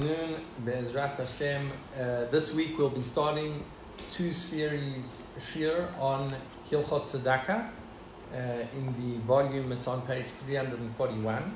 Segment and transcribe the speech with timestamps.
[0.00, 1.70] afternoon, Be'ezrat Hashem.
[1.96, 3.62] Uh, this week we'll be starting
[4.10, 6.34] two series shir on
[6.68, 7.68] Hilchot Tzedakah.
[8.34, 8.36] Uh,
[8.76, 11.54] in the volume, it's on page 341.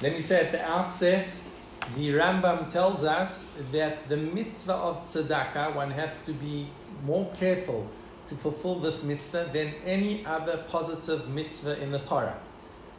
[0.00, 1.34] Let me say at the outset,
[1.96, 6.68] the Rambam tells us that the mitzvah of tzedakah, one has to be
[7.04, 7.88] more careful
[8.28, 12.38] to fulfill this mitzvah than any other positive mitzvah in the Torah.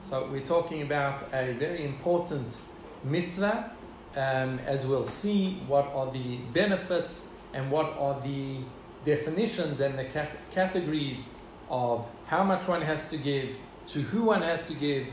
[0.02, 2.58] So we're talking about a very important
[3.06, 3.77] mitzvah
[4.18, 8.58] um, as we'll see what are the benefits and what are the
[9.06, 11.30] definitions and the cat- categories
[11.70, 15.06] of how much one has to give, to who one has to give,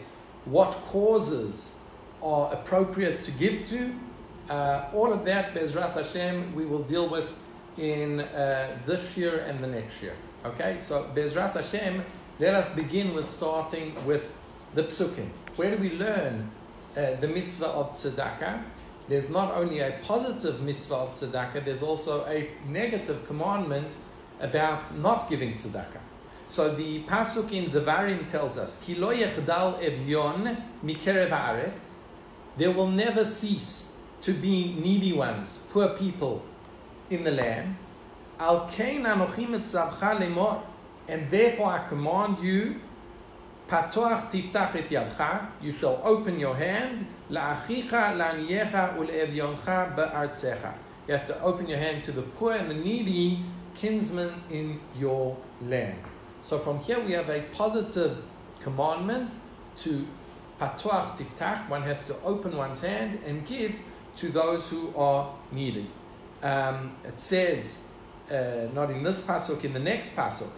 [0.46, 1.78] what causes
[2.22, 3.94] are appropriate to give to.
[4.48, 7.30] Uh, all of that, Bezrat Hashem, we will deal with
[7.76, 10.14] in uh, this year and the next year.
[10.46, 12.02] Okay, so Bezrat Hashem,
[12.38, 14.34] let us begin with starting with
[14.74, 15.28] the psukim.
[15.56, 16.50] Where do we learn
[16.96, 18.62] uh, the mitzvah of tzedakah?
[19.08, 23.96] There's not only a positive mitzvah of tzedakah, there's also a negative commandment
[24.40, 26.00] about not giving tzedakah.
[26.46, 31.94] So the pasuk in Devarim tells us, "Ki lo yechdal evyon mikerev haaretz."
[32.56, 36.42] There will never cease to be needy ones, poor people
[37.10, 37.76] in the land.
[38.38, 40.60] Al kein anochim etzavcha lemor,
[41.08, 42.80] and therefore I command you
[43.68, 47.36] Patoach tiftach et yadcha, you shall open your hand, You
[51.14, 53.40] have to open your hand to the poor and the needy
[53.74, 55.98] kinsmen in your land.
[56.42, 58.22] So from here we have a positive
[58.60, 59.32] commandment
[59.78, 60.06] to
[60.60, 63.74] patoach tiftach, one has to open one's hand and give
[64.16, 65.86] to those who are needy.
[66.42, 67.88] Um, it says,
[68.30, 70.52] uh, not in this pasuk, in the next pasuk,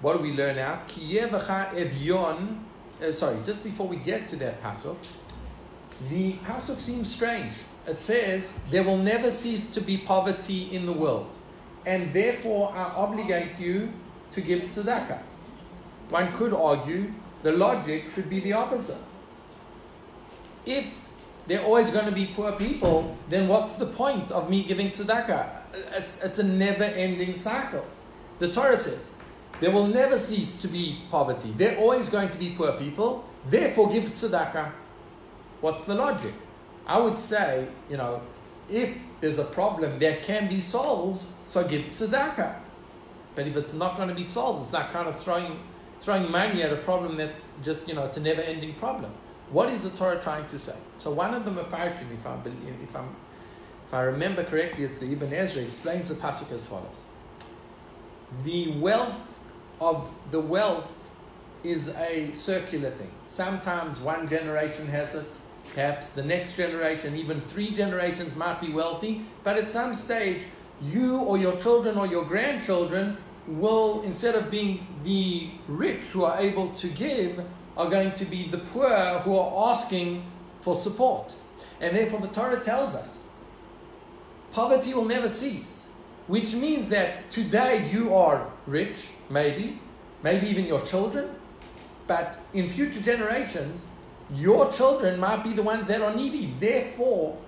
[0.00, 0.88] what do we learn out?
[0.88, 2.60] evyon.
[3.02, 4.96] Uh, sorry, just before we get to that pasuk,
[6.10, 7.54] the pasuk seems strange.
[7.86, 11.30] It says there will never cease to be poverty in the world,
[11.86, 13.92] and therefore I obligate you
[14.32, 15.20] to give tzedakah.
[16.10, 17.12] One could argue
[17.42, 19.02] the logic should be the opposite.
[20.66, 20.86] If
[21.46, 25.48] they're always going to be poor people, then what's the point of me giving tzedakah?
[25.96, 27.84] It's, it's a never ending cycle.
[28.38, 29.10] The Torah says,
[29.60, 31.52] there will never cease to be poverty.
[31.56, 33.24] There are always going to be poor people.
[33.48, 34.70] Therefore, give tzedakah.
[35.60, 36.34] What's the logic?
[36.86, 38.22] I would say, you know,
[38.68, 42.56] if there's a problem that can be solved, so give tzedakah.
[43.34, 45.60] But if it's not going to be solved, it's not kind of throwing,
[46.00, 49.12] throwing money at a problem that's just, you know, it's a never ending problem.
[49.50, 50.76] What is the Torah trying to say?
[50.98, 52.36] So one of the Mefarshim, if, I,
[52.82, 53.16] if, I'm,
[53.86, 57.06] if I remember correctly, it's the Ibn Ezra, explains the pasuk as follows.
[58.44, 59.36] The wealth
[59.80, 60.92] of the wealth
[61.64, 63.10] is a circular thing.
[63.24, 65.36] Sometimes one generation has it,
[65.74, 70.42] perhaps the next generation, even three generations might be wealthy, but at some stage,
[70.82, 76.38] you or your children or your grandchildren will, instead of being the rich who are
[76.38, 77.44] able to give,
[77.76, 78.90] are going to be the poor
[79.20, 80.24] who are asking
[80.60, 81.34] for support.
[81.80, 83.28] And therefore, the Torah tells us
[84.52, 85.88] poverty will never cease,
[86.26, 88.96] which means that today you are rich,
[89.30, 89.78] maybe,
[90.22, 91.30] maybe even your children,
[92.06, 93.86] but in future generations,
[94.34, 96.54] your children might be the ones that are needy.
[96.58, 97.38] Therefore,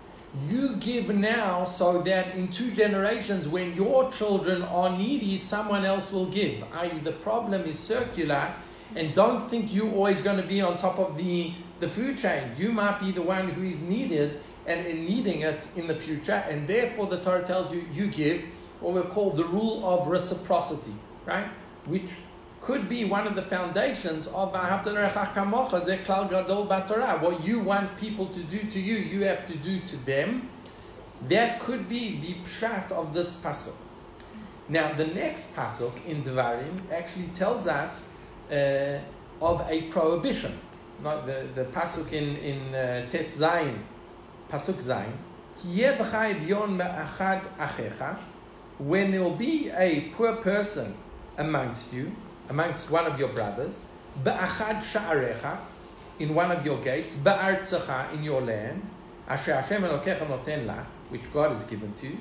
[0.49, 6.13] you give now so that in two generations, when your children are needy, someone else
[6.13, 6.65] will give.
[6.73, 8.55] I.e., the problem is circular,
[8.95, 12.53] and don't think you're always going to be on top of the, the food chain.
[12.57, 16.45] You might be the one who is needed and in needing it in the future,
[16.49, 18.43] and therefore the Torah tells you you give
[18.81, 20.95] what we call the rule of reciprocity,
[21.27, 21.51] right?
[21.87, 22.11] which
[22.61, 24.53] could be one of the foundations of
[27.23, 30.49] what you want people to do to you, you have to do to them.
[31.29, 33.77] That could be the pshat of this pasuk.
[34.69, 38.15] Now, the next pasuk in Devarim actually tells us
[38.51, 38.99] uh,
[39.41, 40.59] of a prohibition.
[41.03, 43.79] Not the, the pasuk in, in uh, Tet Zayin,
[44.51, 45.17] pasuk Zayin.
[48.79, 50.95] When there will be a poor person
[51.37, 52.13] amongst you,
[52.51, 53.87] amongst one of your brothers,
[54.25, 55.57] ba'achad sha'arecha,
[56.19, 58.83] in one of your gates, ba'artzacha, in your land,
[59.29, 62.19] asher Hashem Elokecha noten lach, which God has given to you,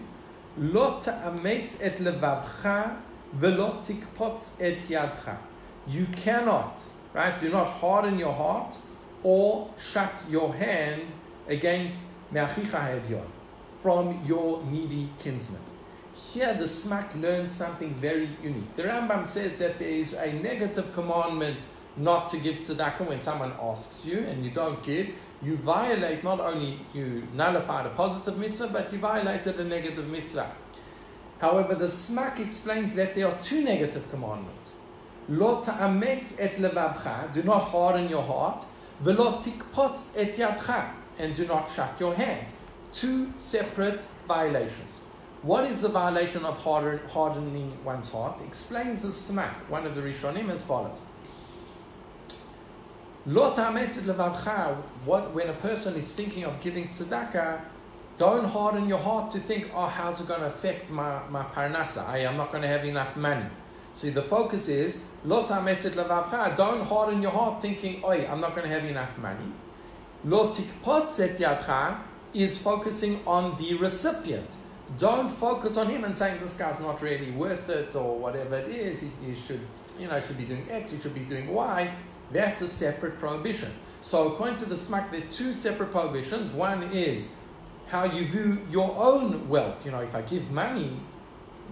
[0.58, 2.96] lo ta'ametz et levavcha
[3.34, 5.38] velo tikpotz et yadcha.
[5.88, 6.80] You cannot,
[7.14, 8.78] right, do not harden your heart
[9.24, 11.08] or shut your hand
[11.48, 13.24] against me'achicha
[13.82, 15.62] from your needy kinsman.
[16.28, 18.76] Here the Smak learns something very unique.
[18.76, 21.66] The Rambam says that there is a negative commandment
[21.98, 25.10] not to give tzedakah when someone asks you and you don't give,
[25.42, 30.52] you violate not only you nullified a positive mitzvah, but you violated a negative mitzvah.
[31.40, 34.76] However, the Smak explains that there are two negative commandments.
[35.30, 38.66] Lo ta'ametz et levavcha, do not harden your heart.
[39.00, 42.46] Velo tikpotz et yadcha, and do not shut your hand.
[42.92, 45.00] Two separate violations.
[45.42, 48.42] What is the violation of hardening one's heart?
[48.46, 51.06] Explains the Smak, one of the Rishonim, as follows.
[55.06, 57.62] What, when a person is thinking of giving tzedakah,
[58.18, 62.06] don't harden your heart to think, oh, how's it going to affect my, my parnasa?
[62.06, 63.46] I am not going to have enough money.
[63.94, 68.84] So the focus is, don't harden your heart thinking, oh, I'm not going to have
[68.84, 69.54] enough money.
[70.26, 71.98] Lo yadcha
[72.34, 74.58] is focusing on the recipient.
[74.98, 78.70] Don't focus on him and saying this guy's not really worth it or whatever it
[78.70, 79.02] is.
[79.02, 79.62] He, he should,
[80.00, 81.92] you know, should be doing X, he should be doing Y.
[82.32, 83.72] That's a separate prohibition.
[84.02, 86.52] So according to the Smak, there are two separate prohibitions.
[86.52, 87.34] One is
[87.88, 89.86] how you view your own wealth.
[89.86, 91.00] You know, if I give money,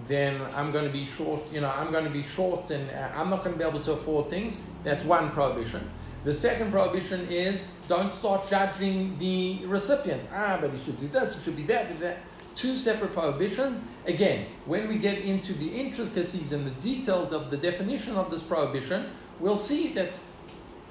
[0.07, 1.41] then I'm going to be short.
[1.51, 3.81] You know, I'm going to be short, and uh, I'm not going to be able
[3.81, 4.61] to afford things.
[4.83, 5.89] That's one prohibition.
[6.23, 10.23] The second prohibition is don't start judging the recipient.
[10.33, 12.17] Ah, but he should do this, he should be that, that.
[12.57, 13.83] Two separate prohibitions.
[14.07, 18.41] Again, when we get into the intricacies and the details of the definition of this
[18.41, 20.19] prohibition, we'll see that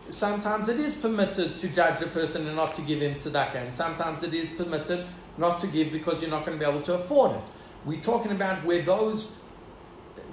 [0.09, 3.75] sometimes it is permitted to judge a person and not to give him tzedakah, and
[3.75, 5.07] sometimes it is permitted
[5.39, 7.43] not to give because you're not going to be able to afford it.
[7.85, 9.41] We're talking about where those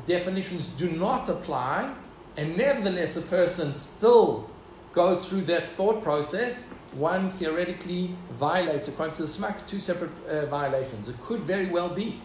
[0.06, 1.92] definitions do not apply,
[2.38, 4.52] and nevertheless a person still
[4.92, 6.70] goes through that thought process.
[6.96, 11.10] One theoretically violates, according to the Smak, two separate uh, violations.
[11.10, 12.22] It could very well be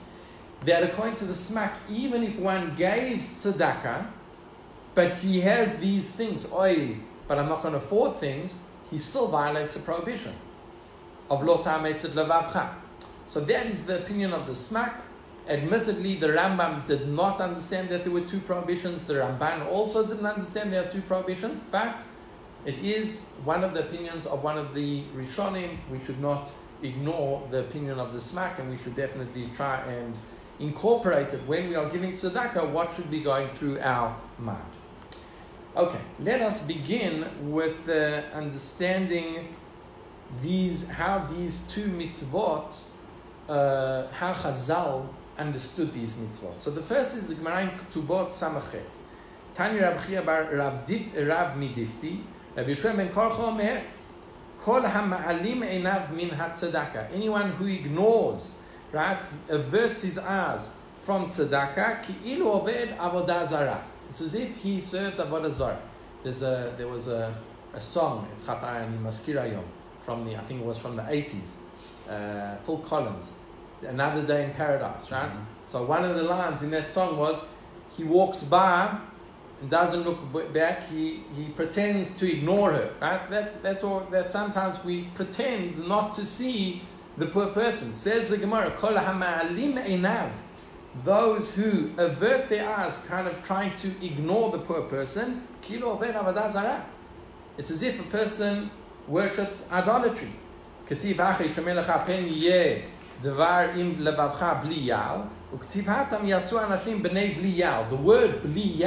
[0.64, 4.06] that, according to the Smak, even if one gave tzedakah,
[4.94, 8.56] but he has these things, oi, but I'm not going to afford things,
[8.90, 10.34] he still violates a prohibition
[11.30, 12.74] of lo levavcha.
[13.26, 15.02] So that is the opinion of the Smak.
[15.48, 19.04] Admittedly, the Rambam did not understand that there were two prohibitions.
[19.04, 22.02] The Ramban also didn't understand there are two prohibitions, but
[22.64, 25.78] it is one of the opinions of one of the Rishonim.
[25.90, 26.50] We should not
[26.82, 30.16] ignore the opinion of the Smak, and we should definitely try and
[30.60, 32.70] incorporate it when we are giving tzedakah.
[32.70, 34.72] What should be going through our mind?
[35.76, 39.54] Okay, let us begin with uh, understanding
[40.43, 42.75] these how these two mitzvot,
[43.49, 45.06] uh, how Chazal
[45.38, 46.61] understood these mitzvot.
[46.61, 48.90] So the first is Gemara in Ketubot Samech Chet.
[49.54, 52.20] Tani Rab Chia bar Rav Midifti,
[52.58, 53.82] Rabbi Yisrael ben Korcha
[54.60, 57.14] Kol ha'ma'alim einav min hatzedakah.
[57.14, 58.60] Anyone who ignores,
[58.93, 59.19] right,
[59.49, 65.19] averts his eyes from tzedakah, ki ilu oved avodah zarah it's as if he serves
[65.19, 65.81] Avodah Zarah.
[66.22, 67.34] There's a, there was a,
[67.75, 69.64] a song at Chatayim Maskirayom
[70.04, 71.56] from the, I think it was from the 80s,
[72.08, 73.32] uh, Phil Collins,
[73.82, 75.31] Another Day in Paradise, right?
[75.31, 75.43] Mm-hmm.
[75.69, 77.44] So one of the lines in that song was,
[77.90, 78.99] he walks by
[79.60, 83.28] and doesn't look back, he, he pretends to ignore her, right?
[83.31, 86.82] That's, that's all, that sometimes we pretend not to see
[87.16, 87.93] the poor person.
[87.94, 88.94] Says the Gemara, Kol
[91.05, 95.96] those who avert their eyes, kind of trying to ignore the poor person, kilo
[97.58, 98.70] it's as if a person
[99.08, 100.31] worships idolatry.
[100.88, 100.94] The
[107.97, 108.85] word bli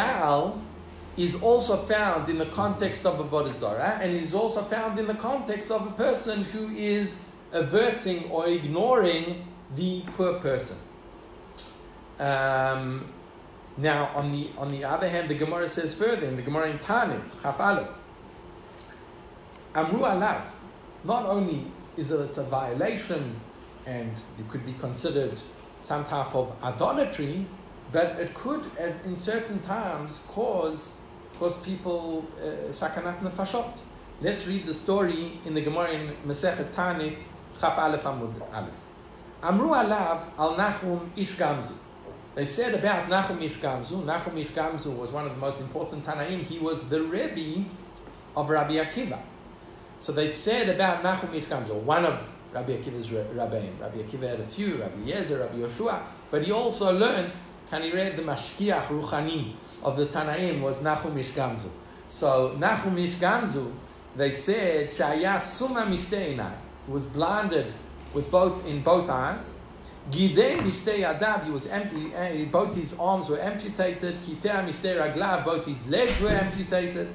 [1.17, 5.15] is also found in the context of a bodhisattva and is also found in the
[5.15, 10.77] context of a person who is averting or ignoring the poor person.
[12.19, 13.11] Um,
[13.77, 16.77] now, on the on the other hand, the Gemara says further in the Gemara in
[16.79, 17.59] Tanit, Chaf
[19.73, 20.43] Amru Alav,
[21.03, 21.65] not only
[21.97, 23.39] is it a violation
[23.85, 25.41] and it could be considered
[25.79, 27.45] some type of idolatry,
[27.91, 28.63] but it could,
[29.05, 31.00] in certain times, cause
[31.41, 33.79] cause people uh, sakanat uh, nefashot.
[34.21, 37.23] Let's read the story in the Gemara in Masechet Tanit,
[37.59, 38.85] Chaf Aleph Amud Aleph.
[39.41, 41.73] Amru Alav al Nachum Ish Gamzu.
[42.35, 46.05] They said about Nachum Ish Gamzu, Nachum Ish Gamzu was one of the most important
[46.05, 46.41] Tanaim.
[46.41, 47.65] He was the Rebbe
[48.37, 49.19] of Rabbi Akiva.
[49.97, 52.19] So they said about Nachum Ish Gamzu, one of
[52.53, 53.79] Rabbi Akiva's Rabbeim.
[53.81, 57.35] Rabbi Akiva had a few, Rabbi Yezer, Rabbi Yoshua, but he also learned,
[57.71, 61.69] and he read the Mashgiach Ruchani of the Tanaim was Nachum Ish Gamzu.
[62.07, 63.71] So Nachum Ish Gamzu,
[64.15, 66.53] they said, Shaya Suma Mishteinai.
[66.87, 67.71] Was blinded
[68.13, 69.57] with both in both eyes.
[70.09, 74.15] Gidei mishtei adav, he was empty, eh, both his arms were amputated.
[74.25, 77.13] Kitea mishtei raglav, both his legs were amputated.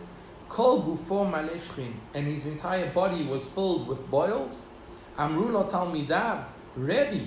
[0.49, 4.63] Kol gufo maleshchin, and his entire body was filled with boils.
[5.19, 6.45] Amru lo talmidav,
[6.77, 7.27] Rebbe.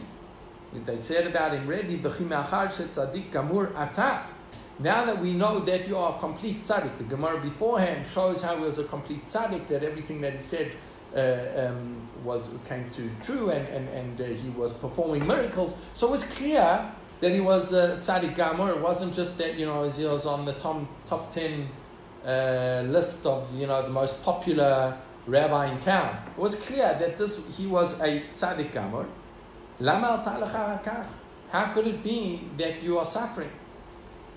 [0.86, 4.24] They said about him, Rebbe, b'chimachar tzadik gamur ata.
[4.82, 8.56] Now that we know that you are a complete tzaddik, the Gemara beforehand shows how
[8.56, 10.72] he was a complete tzaddik, that everything that he said
[11.14, 15.76] uh, um, was came to true, and and, and uh, he was performing miracles.
[15.96, 18.70] So it was clear that he was a tzaddik gamur.
[18.70, 21.68] It wasn't just that you know he was on the top top ten
[22.26, 26.18] uh, list of you know the most popular rabbi in town.
[26.38, 29.06] It was clear that this he was a tzaddik gamur.
[31.52, 33.50] How could it be that you are suffering?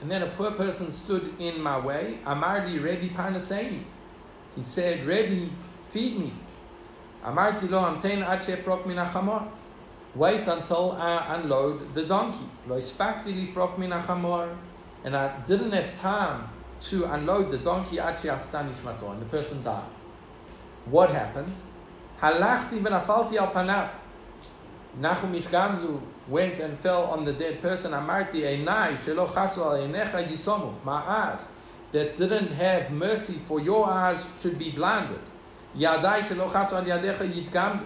[0.00, 2.18] And then a poor person stood in my way.
[2.24, 3.82] Amarli Rebbe Parnaseni.
[4.54, 5.50] He said, Rebbe,
[5.90, 6.32] feed me.
[7.24, 9.48] Amarti lo amtein ad shefrok min achamor.
[10.14, 12.46] Wait until I unload the donkey.
[12.66, 14.56] Lo ispakti li frok min achamor.
[15.04, 16.48] And I didn't have time
[16.82, 19.10] to unload the donkey ad she'astani shmato.
[19.12, 19.82] And the person died.
[20.86, 21.54] What happened?
[22.20, 23.90] Halachti v'nafalti al panav.
[25.00, 27.92] Nachum Ish Gamzu went and fell on the dead person.
[27.92, 30.74] Amarti einai shelo chasu al einecha yisomu.
[30.84, 31.48] My eyes
[31.92, 35.20] that didn't have mercy for your eyes should be blinded.
[35.76, 37.84] Yadai shelo chasu al yadecha yitgamdu.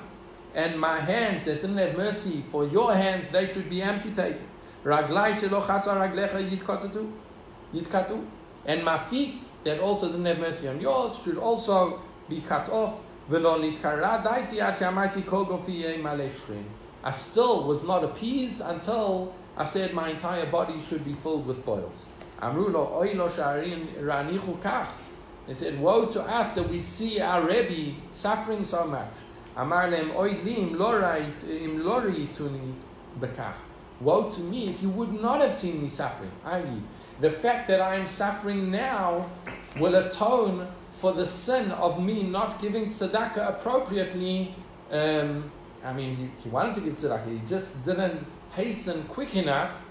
[0.55, 4.43] And my hands that didn't have mercy for your hands, they should be amputated.
[4.85, 7.11] Raglai shelo chasu al raglecha yitkatu.
[7.73, 8.25] Yitkatu.
[8.67, 13.01] And my feet that also didn't have mercy on yours should also be cut off.
[13.31, 16.65] V'lo nitkara daiti ad shamarti kol gofiyei maleshchrim.
[17.05, 21.65] I still was not appeased until I said my entire body should be filled with
[21.65, 22.09] boils.
[25.47, 29.11] They said, Woe to us that we see our Rebbe suffering so much.
[34.01, 36.31] Woe to me if you would not have seen me suffering.
[37.21, 39.29] The fact that I am suffering now
[39.79, 44.55] will atone for the sin of me not giving tzedakah appropriately
[44.91, 45.51] um,
[45.85, 48.25] I mean, he, he wanted to give tzedakah, he just didn't
[48.55, 49.85] hasten quick enough,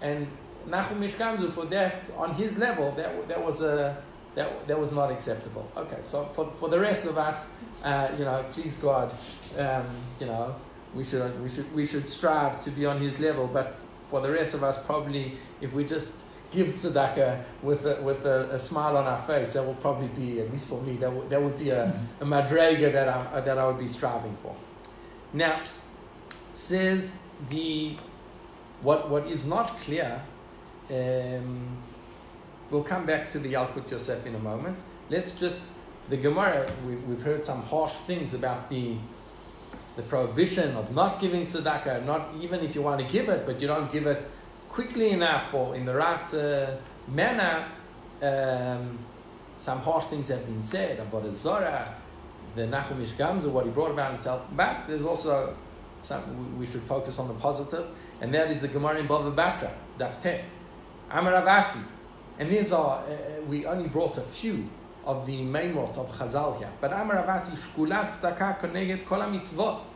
[0.00, 0.26] and
[0.68, 4.02] Nachum Ish Gamzu for that on his level, that that was a
[4.34, 5.70] that, that was not acceptable.
[5.76, 9.14] Okay, so for, for the rest of us, uh, you know, please God,
[9.58, 9.86] um,
[10.20, 10.54] you know,
[10.94, 13.46] we should we should we should strive to be on His level.
[13.46, 13.76] But
[14.10, 16.22] for the rest of us, probably if we just
[16.52, 20.40] give tzedakah with a, with a, a, smile on our face, that will probably be
[20.40, 21.88] at least for me that, w- that would be a,
[22.20, 24.54] a madrega that I that I would be striving for.
[25.36, 25.60] Now,
[26.54, 27.18] says
[27.50, 27.94] the
[28.80, 30.22] what what is not clear.
[30.90, 31.76] Um,
[32.70, 34.78] we'll come back to the Yalkut Yosef in a moment.
[35.10, 35.62] Let's just
[36.08, 36.72] the Gemara.
[36.86, 38.96] We, we've heard some harsh things about the
[39.96, 42.06] the prohibition of not giving tzedakah.
[42.06, 44.26] Not even if you want to give it, but you don't give it
[44.70, 46.76] quickly enough or in the right uh,
[47.08, 47.66] manner.
[48.22, 48.98] Um,
[49.56, 51.94] some harsh things have been said about Zora
[52.56, 54.44] the Nachum Ish or what he brought about himself.
[54.56, 55.54] Back there's also
[56.00, 57.86] some, we should focus on the positive,
[58.20, 60.50] and that is the Gemara in Bava Batra, Daf Tet,
[61.10, 61.86] Amaravasi,
[62.38, 64.68] and these are uh, uh, we only brought a few
[65.04, 66.70] of the main words of Chazal here.
[66.80, 69.86] But Amaravasi Shkulat Tzedakah Koneget Kola Mitzvot.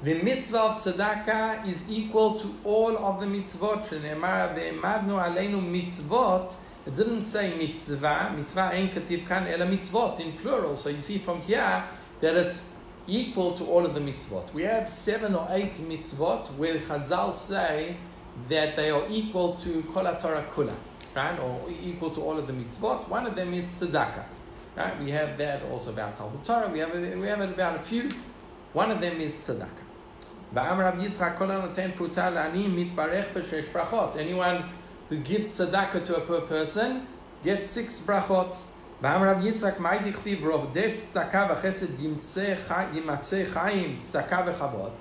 [0.00, 3.84] The mitzvah of tzedakah is equal to all of the mitzvot.
[3.84, 6.54] Shenemar ve'emadnu aleinu mitzvot
[6.88, 10.74] it didn't say mitzvah, mitzvah ein kativ kan ela mitzvot in plural.
[10.74, 11.84] So you see from here
[12.22, 12.70] that it's
[13.06, 14.54] equal to all of the mitzvot.
[14.54, 17.98] We have seven or eight mitzvot where Chazal say
[18.48, 20.72] that they are equal to kol Torah kula,
[21.14, 21.38] right?
[21.38, 23.06] Or equal to all of the mitzvot.
[23.06, 24.24] One of them is tzedakah,
[24.74, 24.98] right?
[24.98, 26.70] We have that also about Talmud Torah.
[26.70, 28.10] We have we have it about a few.
[28.72, 29.68] One of them is tzedakah.
[34.18, 34.64] Anyone
[35.09, 37.07] who gives tzedakah to a poor person
[37.43, 38.57] gets six brachot.
[39.01, 44.91] ואמר רב יצחק, מה דכתיב רובדף צדקה וחסד ימצא חיים, צדקה וכבוד?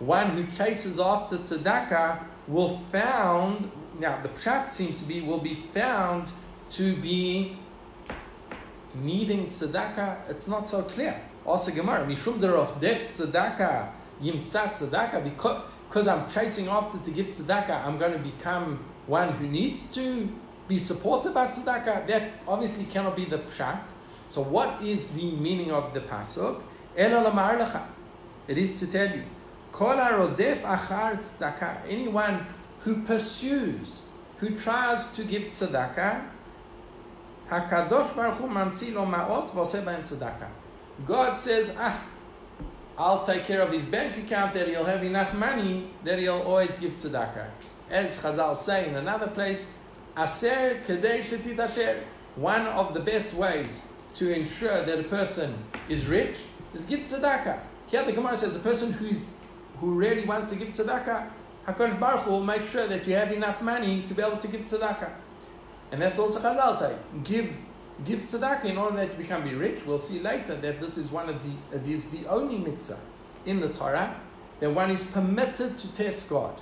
[0.00, 5.54] One who chases after tzedakah will found, now the pshat seems to be, will be
[5.74, 6.28] found
[6.70, 7.56] to be
[8.94, 10.30] needing tzedakah.
[10.30, 11.20] It's not so clear.
[11.44, 13.90] Also Gemara, mishum derov def tzedakah
[14.22, 19.33] yimtza tzedakah, because, because I'm chasing after to give tzedakah, I'm going to become one
[19.33, 20.29] who needs to
[20.67, 23.81] be supported by tzedakah, that obviously cannot be the pshat.
[24.27, 26.61] So what is the meaning of the pasuk?
[26.95, 29.23] It is to tell you,
[31.87, 32.45] anyone
[32.81, 34.01] who pursues,
[34.37, 36.27] who tries to give tzedakah,
[37.49, 40.49] Hakadosh Baruch Hu mamtzi lo ma'ot tzedakah.
[41.07, 41.99] God says, ah,
[42.95, 46.75] I'll take care of his bank account that he'll have enough money that he'll always
[46.75, 47.49] give tzedakah.
[47.89, 49.77] As Chazal say in another place,
[50.17, 52.03] Aser kedei shetit
[52.35, 56.37] One of the best ways to ensure that a person is rich
[56.73, 57.59] is give tzedakah.
[57.87, 59.33] Here the Gemara says a person who is
[59.79, 61.29] who really wants to give tzedakah,
[61.67, 64.47] HaKadosh Baruch Hu will make sure that you have enough money to be able to
[64.47, 65.11] give tzedakah.
[65.91, 67.57] And that's also Chazal say, give
[68.05, 69.79] give tzedakah in order that you become be rich.
[69.85, 72.99] We'll see later that this is one of the it is the only mitzvah
[73.45, 74.19] in the Torah
[74.59, 76.55] that one is permitted to test God.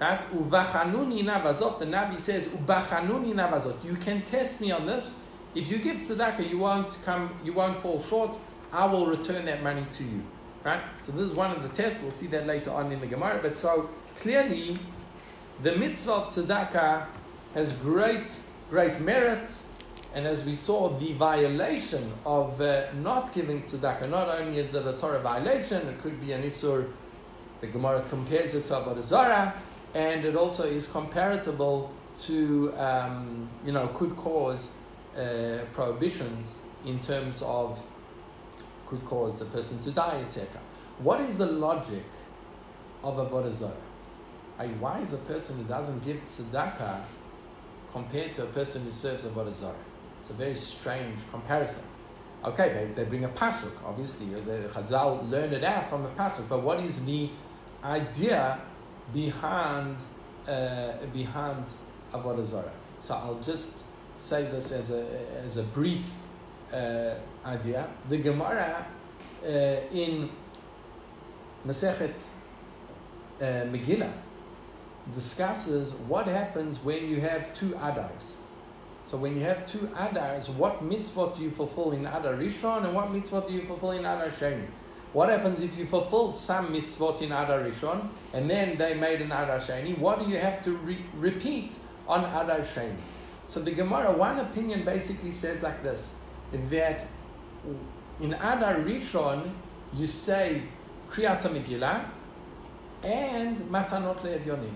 [0.00, 0.20] Right?
[0.32, 1.78] Uvachanuni navazot.
[1.78, 3.82] The Nabi says, Ubachanuni navazot.
[3.84, 5.12] You can test me on this.
[5.54, 8.38] If you give tzedakah, you won't come, you won't fall short.
[8.72, 10.22] I will return that money to you.
[10.64, 10.82] Right?
[11.02, 12.02] So this is one of the tests.
[12.02, 13.38] We'll see that later on in the Gemara.
[13.40, 13.88] But so
[14.18, 14.78] clearly,
[15.62, 17.06] the mitzvah of tzedakah
[17.54, 18.38] has great,
[18.68, 19.70] great merits.
[20.12, 24.86] And as we saw, the violation of uh, not giving tzedakah, not only is it
[24.86, 26.90] a Torah violation, it could be an isur.
[27.60, 29.54] The Gemara compares it to Avodah Zarah,
[29.96, 34.74] and it also is comparable to, um, you know, could cause
[35.16, 37.82] uh, prohibitions in terms of
[38.86, 40.60] could cause a person to die, etc.
[40.98, 42.04] What is the logic
[43.02, 43.72] of a zarah?
[44.80, 47.02] Why is a person who doesn't give tzedakah
[47.90, 49.74] compared to a person who serves a zarah?
[50.20, 51.84] It's a very strange comparison.
[52.44, 54.26] Okay, they, they bring a pasuk, obviously.
[54.40, 57.30] The Chazal learned it out from a pasuk, but what is the
[57.82, 58.60] idea
[59.12, 59.96] behind
[60.48, 61.64] uh, behind
[62.12, 62.72] Avodah Zarah.
[63.00, 63.84] So I'll just
[64.16, 65.06] say this as a
[65.44, 66.02] as a brief
[66.72, 67.88] uh, idea.
[68.08, 68.86] The Gemara
[69.44, 69.48] uh,
[69.92, 70.30] in
[71.66, 72.14] Masechet
[73.40, 74.12] uh, Megillah
[75.12, 78.36] discusses what happens when you have two Adars.
[79.04, 82.94] So when you have two Adars, what mitzvot do you fulfill in Adar Rishon and
[82.94, 84.66] what mitzvot do you fulfill in Adar Sheni?
[85.16, 89.32] What happens if you fulfilled some mitzvot in Adar Rishon and then they made an
[89.32, 89.96] Adar Sheni?
[89.96, 91.74] What do you have to re- repeat
[92.06, 92.96] on Adar Sheni?
[93.46, 96.18] So the Gemara, one opinion basically says like this
[96.68, 97.06] that
[98.20, 99.52] in Adar Rishon
[99.94, 100.60] you say
[101.10, 102.04] Kriyat Megillah
[103.02, 104.74] and Matanot Le'evyonim.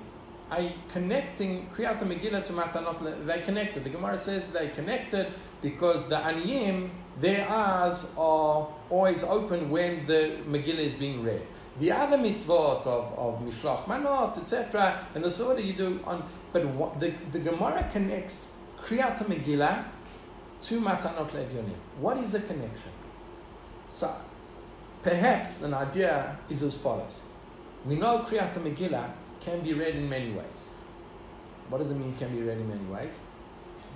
[0.50, 3.84] I connecting Kriyat Megillah to Matanot they connected.
[3.84, 6.88] The Gemara says they connected because the Aniyim
[7.20, 11.42] their eyes are always open when the Megillah is being read.
[11.78, 16.66] The other mitzvot of, of Mishloach Manot, etc., and the sort you do on, but
[16.66, 18.52] what, the, the Gemara connects
[18.82, 19.84] Kriyat Megillah
[20.62, 21.76] to Matanot Levyonim.
[21.98, 22.92] What is the connection?
[23.88, 24.14] So,
[25.02, 27.22] perhaps an idea is as follows.
[27.84, 30.70] We know Kriyat Megillah can be read in many ways.
[31.68, 33.18] What does it mean can be read in many ways?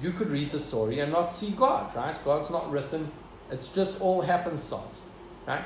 [0.02, 2.22] You could read the story and not see God, right?
[2.24, 3.10] God's not written.
[3.50, 5.06] It's just all happenstance,
[5.46, 5.64] right?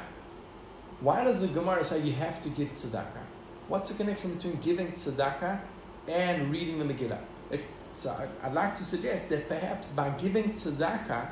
[1.01, 3.25] Why does the Gemara say you have to give tzedakah?
[3.69, 5.61] What's the connection between giving tzedakah
[6.09, 7.21] and reading the Megillah?
[7.51, 7.63] It,
[7.93, 11.29] so I'd like to suggest that perhaps by giving tzedakah,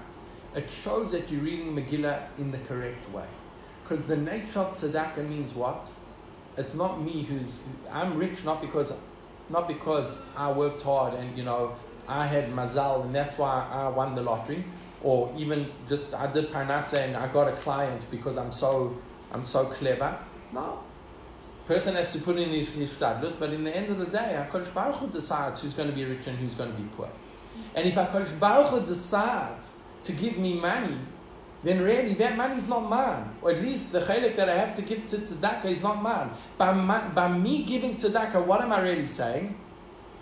[0.54, 3.26] it shows that you're reading Megillah in the correct way.
[3.82, 5.88] Because the nature of tzedakah means what?
[6.56, 8.98] It's not me who's I'm rich not because
[9.50, 11.76] not because I worked hard and you know
[12.08, 14.64] I had mazal and that's why I won the lottery,
[15.02, 18.96] or even just I did parnasa and I got a client because I'm so
[19.32, 20.18] I'm so clever.
[20.52, 20.80] No,
[21.66, 24.46] person has to put in his, his stadlus, but in the end of the day,
[24.50, 27.10] Hakadosh Baruch Hu decides who's going to be rich and who's going to be poor.
[27.74, 30.96] And if Hakadosh Baruch Hu decides to give me money,
[31.64, 33.28] then really that money is not mine.
[33.42, 36.30] Or at least the chalik that I have to give to tzedakah is not mine.
[36.56, 39.58] By, my, by me giving tzedakah, what am I really saying?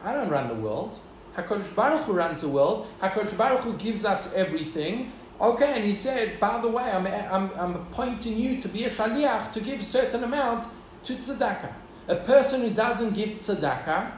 [0.03, 0.99] I don't run the world.
[1.37, 2.87] HaKadosh Baruch Hu runs the world.
[3.01, 5.13] HaKadosh Baruch Hu gives us everything.
[5.41, 8.91] Okay, and he said, by the way, I'm, I'm, I'm appointing you to be a
[8.91, 10.69] shaliach to give a certain amount
[11.05, 11.73] to tzedakah.
[12.07, 14.13] A person who doesn't give tzedakah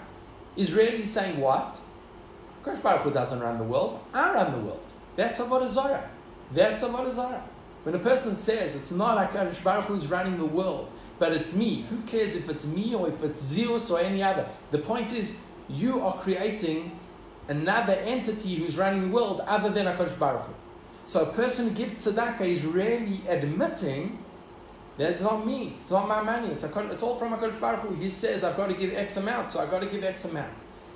[0.57, 1.81] is really saying what?
[2.63, 3.99] HaKadosh Baruch Hu doesn't run the world.
[4.13, 4.93] I run the world.
[5.17, 6.11] That's Avodah Zarah.
[6.53, 7.45] That's Avodah Zarah.
[7.85, 11.55] When a person says it's not HaKadosh Baruch Hu is running the world, but it's
[11.55, 14.47] me, who cares if it's me or if it's Zeus or any other?
[14.71, 15.35] The point is,
[15.69, 16.99] you are creating
[17.49, 20.55] another entity who's running the world other than HaKadosh Baruch Hu.
[21.05, 24.19] So a person who gives tzedakah is really admitting
[24.99, 27.95] that it's not me, it's not my money, it's, it's all from HaKadosh Baruch Hu.
[27.95, 30.53] He says, I've got to give X amount, so I've got to give X amount.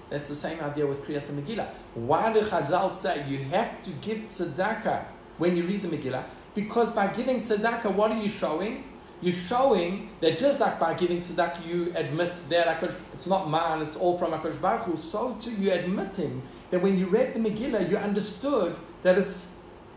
[0.08, 1.68] That's the same idea with Kriyat Megillah.
[1.94, 5.04] Why do Chazal say you have to give tzedakah
[5.38, 6.24] when you read the Megillah?
[6.54, 8.84] Because by giving tzedakah, what are you showing?
[9.22, 13.96] You're showing that just like by giving tzedakah, you admit that it's not mine, it's
[13.96, 17.90] all from HaKadosh Baruch Hu, so too you're admitting that when you read the Megillah,
[17.90, 19.54] you understood that it's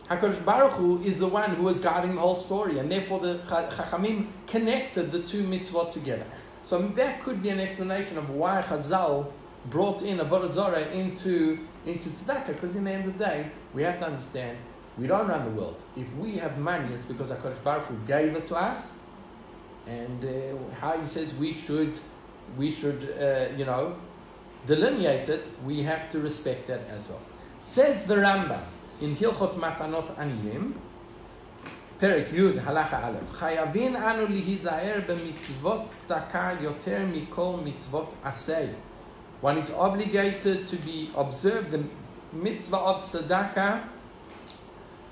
[0.10, 3.40] HaKadosh Baruch Hu is the one who is guiding the whole story, and therefore the
[3.48, 6.26] Chachamim connected the two mitzvot together.
[6.66, 9.32] So that could be an explanation of why Chazal
[9.70, 13.84] brought in a Zarah into, into tzedakah, because in the end of the day, we
[13.84, 14.58] have to understand
[14.98, 15.82] we don't run the world.
[15.96, 19.00] If we have money, it's because HaKadosh Baruch Hu gave it to us,
[19.87, 20.29] and uh,
[20.81, 21.99] how he says we should,
[22.57, 23.97] we should, uh, you know,
[24.67, 27.21] delineate it, we have to respect that as well.
[27.61, 28.63] Says the Rambam
[29.01, 30.75] in Hilchot Matanot Aniyim,
[31.99, 38.67] פרק י' הלכה א', חייבים אנו להיזהר במצוות צדקה יותר מכל מצוות עשה.
[39.43, 41.81] One is obligated to be observe the
[42.33, 43.83] mitzvah of tzedakah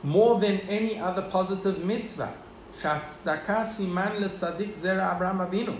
[0.02, 2.32] more than any other positive mitzvah.
[2.80, 5.72] שהצדקה סימן לצדיק זרע אברהם אבינו.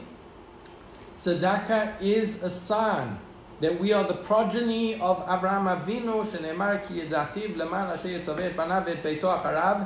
[1.19, 3.19] Tzedakah is a sign
[3.61, 8.57] that we are the progeny of Abraham Avinu, שנאמר כי ידעתיו למען אשר יצווה את
[8.57, 9.77] בניו ואת ביתו אחריו,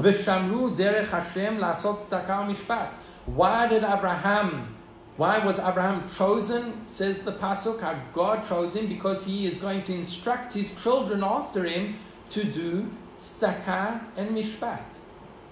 [0.00, 2.94] ושמרו דרך השם לעשות צדקה ומשפט.
[3.36, 4.76] Why did Abraham,
[5.16, 6.84] why was Abraham chosen?
[6.84, 11.24] Says the Pasuk, how God chose him because he is going to instruct his children
[11.24, 11.96] after him
[12.30, 12.86] to do
[13.18, 14.84] tzedakah and mishpat.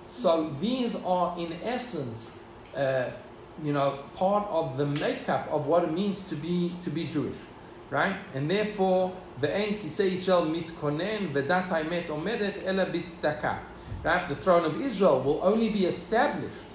[0.08, 2.40] So these are, in essence,
[2.76, 3.10] uh,
[3.62, 7.36] you know, part of the makeup of what it means to be to be Jewish,
[7.90, 8.16] right?
[8.34, 13.60] And therefore, the shall kisei Yisrael mitkonen v'datai met omedet ela bitzdaka.
[14.04, 16.68] Right, the throne of Israel will only be established,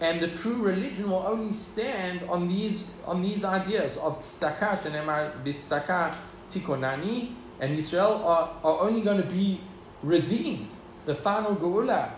[0.00, 5.44] and the true religion will only stand on these on these ideas of tzedakah shenemar
[5.44, 6.16] bitzdaka
[6.50, 9.60] tikonani, and Israel are, are only going to be
[10.02, 10.72] redeemed.
[11.06, 12.10] The final geula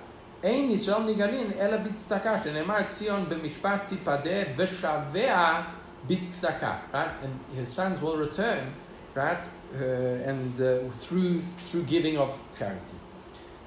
[0.44, 5.62] אין ישראל נגאלין אלא בצדקה, שנאמר ציון במשפט תיפדה ושביה
[6.08, 7.12] bitzdaka, right?
[7.24, 8.74] And his sons will return,
[9.14, 9.44] right?
[9.76, 12.98] Uh, and uh, through through giving of charity.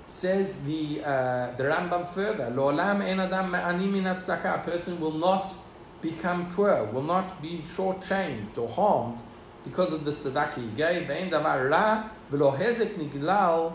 [0.06, 5.54] Says the uh, the Rambam further, Lo'olam en adam ma'ani min A person will not
[6.00, 9.20] become poor, will not be shortchanged or harmed
[9.64, 11.06] because of the tzedakah he gave.
[11.06, 13.74] Ve'en davar ra v'lo hezek niglal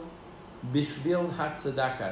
[0.73, 1.53] bishvil ha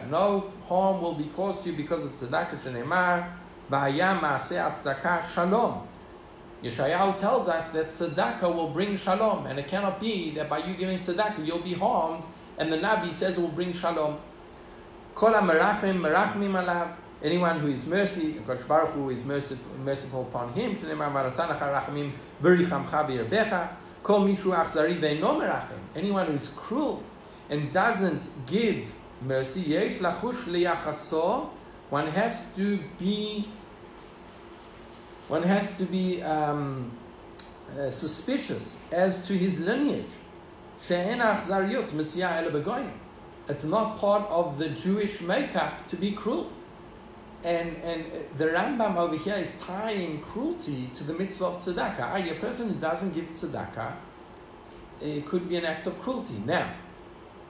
[0.10, 3.31] No harm will be caused to you because of tzedakah shenemar
[3.71, 5.89] v'hayam ma'aseh tzedakah shalom.
[6.63, 10.75] Yeshayahu tells us that tzedakah will bring shalom, and it cannot be that by you
[10.75, 12.25] giving tzedakah you'll be harmed,
[12.59, 14.19] and the Navi says it will bring shalom.
[15.15, 16.95] Kol merachim merachmim alav.
[17.21, 20.77] Anyone who is mercy, Kodesh Baruch Hu is merciful, merciful upon him.
[20.77, 23.71] Shneimar maratan acharachmim berichamcha b'yerbecha.
[24.03, 25.81] Kol mishu achzari ve'no merachim.
[25.97, 27.03] Anyone who is cruel
[27.51, 28.87] and doesn't give
[29.23, 31.51] mercy, yesh lachush liyachaso.
[31.91, 33.49] One has to be
[35.29, 36.91] one has to be um,
[37.79, 40.07] uh, suspicious as to his lineage.
[43.49, 46.51] It's not part of the Jewish makeup to be cruel.
[47.45, 48.05] And, and
[48.37, 52.31] the Rambam over here is tying cruelty to the mitzvah of tzedakah.
[52.31, 53.93] A person who doesn't give tzedakah,
[55.01, 56.41] it could be an act of cruelty.
[56.45, 56.73] Now,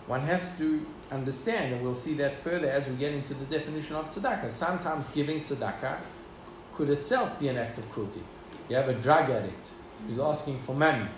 [0.07, 3.97] one has to understand, and we'll see that further as we get into the definition
[3.97, 4.51] of tzedakah.
[4.51, 5.99] Sometimes giving tzedakah
[6.75, 8.23] could itself be an act of cruelty.
[8.69, 9.71] You have a drug addict
[10.07, 11.09] who's asking for money,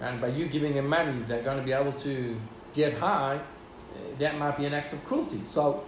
[0.00, 2.38] and by you giving him money, they're going to be able to
[2.74, 3.36] get high.
[3.36, 5.40] Eh, that might be an act of cruelty.
[5.44, 5.84] So,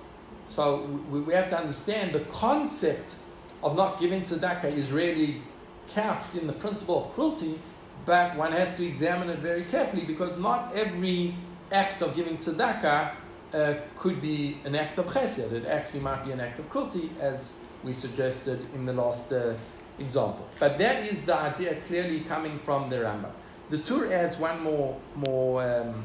[0.47, 3.17] so we, we have to understand the concept
[3.63, 5.43] of not giving tzedakah is really
[5.89, 7.61] couched in the principle of cruelty,
[8.05, 11.35] but one has to examine it very carefully because not every
[11.71, 13.13] act of giving tzedakah
[13.55, 15.53] uh, could be an act of chesed.
[15.53, 19.55] It actually might be an act of cruelty, as we suggested in the last uh,
[19.99, 20.49] example.
[20.59, 23.31] But that is the idea clearly coming from the Rambam.
[23.71, 26.05] The Tur adds one more, more um,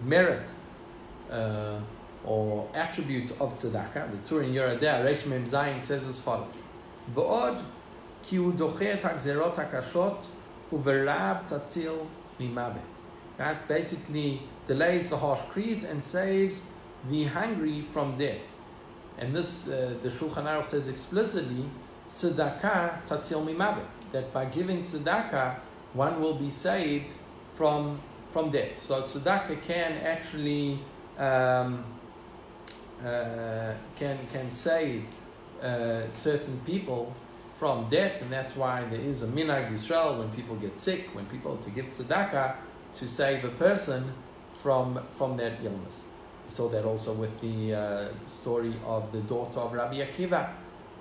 [0.00, 0.50] merit
[1.30, 1.78] uh,
[2.24, 4.10] or attribute of tzedakah.
[4.10, 6.62] The Tur in Yoreh De'ah, Reish Mem Zayin, says as follows:
[7.14, 7.62] "V'od
[8.22, 10.24] ki hu doche et ha'gzerot ha'kashot
[10.72, 12.06] u'verav tatzil
[12.38, 12.82] mimavet."
[13.38, 16.66] That basically delays the harsh creeds and saves
[17.10, 18.42] the hungry from death.
[19.18, 21.64] And this, uh, the Shulchan Aruch says explicitly,
[22.08, 25.56] tzedakah tatzil mimavet, that by giving tzedakah,
[25.92, 27.12] one will be saved
[27.54, 28.00] from,
[28.32, 28.78] from death.
[28.78, 30.80] So tzedakah can actually
[31.18, 31.84] um,
[33.04, 35.04] uh, can, can save
[35.60, 37.12] uh, certain people
[37.56, 41.26] from death, and that's why there is a minhag Israel when people get sick, when
[41.26, 42.56] people to give tzedakah
[42.94, 44.12] to save a person
[44.62, 46.04] from from that illness.
[46.44, 50.50] We saw that also with the uh, story of the daughter of Rabbi Akiva,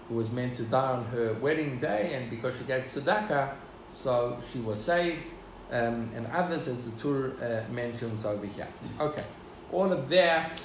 [0.10, 3.54] who was meant to die on her wedding day, and because she gave tzedakah,
[3.88, 5.28] so she was saved.
[5.71, 8.67] Um, and others, as the Tur uh, mentions over here.
[9.00, 9.24] Okay,
[9.71, 10.62] all of that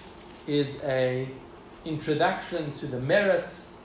[0.49, 1.29] is a
[1.85, 3.77] introduction to the merits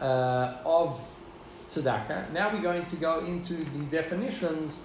[0.00, 1.00] uh, of
[1.66, 2.30] tzedakah.
[2.32, 4.80] Now we're going to go into the definitions,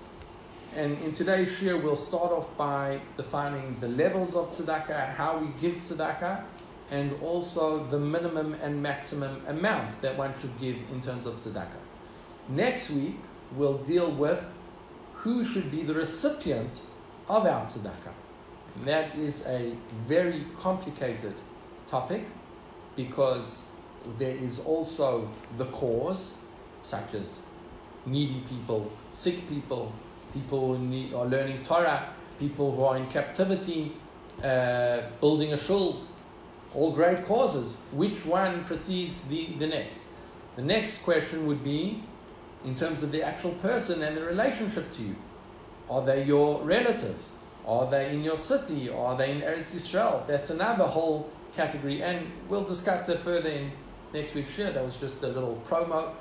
[0.76, 5.48] and in today's shiur we'll start off by defining the levels of tzedakah, how we
[5.60, 6.44] give tzedakah,
[6.90, 11.82] and also the minimum and maximum amount that one should give in terms of tzedakah.
[12.48, 13.18] Next week
[13.56, 14.44] we'll deal with
[15.16, 16.82] who should be the recipient
[17.28, 18.14] of our tzedakah.
[18.76, 19.74] And that is a
[20.08, 21.36] very complicated
[21.88, 22.26] topic
[22.96, 23.64] because
[24.18, 26.36] there is also the cause,
[26.82, 27.40] such as
[28.06, 29.94] needy people, sick people,
[30.34, 33.94] people who need, are learning Torah, people who are in captivity,
[34.44, 36.02] uh, building a shul,
[36.74, 37.76] all great causes.
[37.92, 40.06] Which one precedes the, the next?
[40.56, 42.04] The next question would be
[42.66, 45.16] in terms of the actual person and the relationship to you.
[45.90, 47.30] Are they your relatives?
[47.66, 48.90] Are they in your city?
[48.90, 50.26] Are they in Eretz Yisrael?
[50.28, 53.72] That's another whole category, and we'll discuss that further in
[54.14, 54.72] next week's show.
[54.72, 56.12] That was just a little promo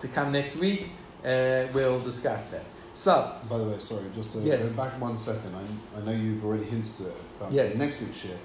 [0.00, 0.90] to come next week.
[1.24, 2.64] Uh, we'll discuss that.
[2.96, 4.66] So, by the way, sorry, just to yes.
[4.66, 5.54] go back one second.
[5.54, 7.76] I, I know you've already hinted to it about yes.
[7.76, 8.38] next week's share.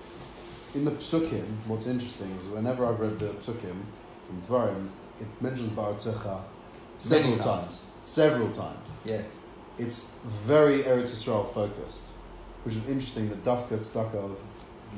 [0.76, 3.78] In the psukim, what's interesting is whenever I've read the psukim
[4.28, 4.90] from Dvarim,
[5.22, 6.44] it mentions Ba'artzecha
[7.00, 7.46] several times.
[7.46, 7.86] times.
[8.02, 8.92] Several times.
[9.06, 9.30] Yes.
[9.80, 12.12] It's very Eretz Yisrael focused,
[12.66, 14.38] which is interesting that Dafka Tzedakah of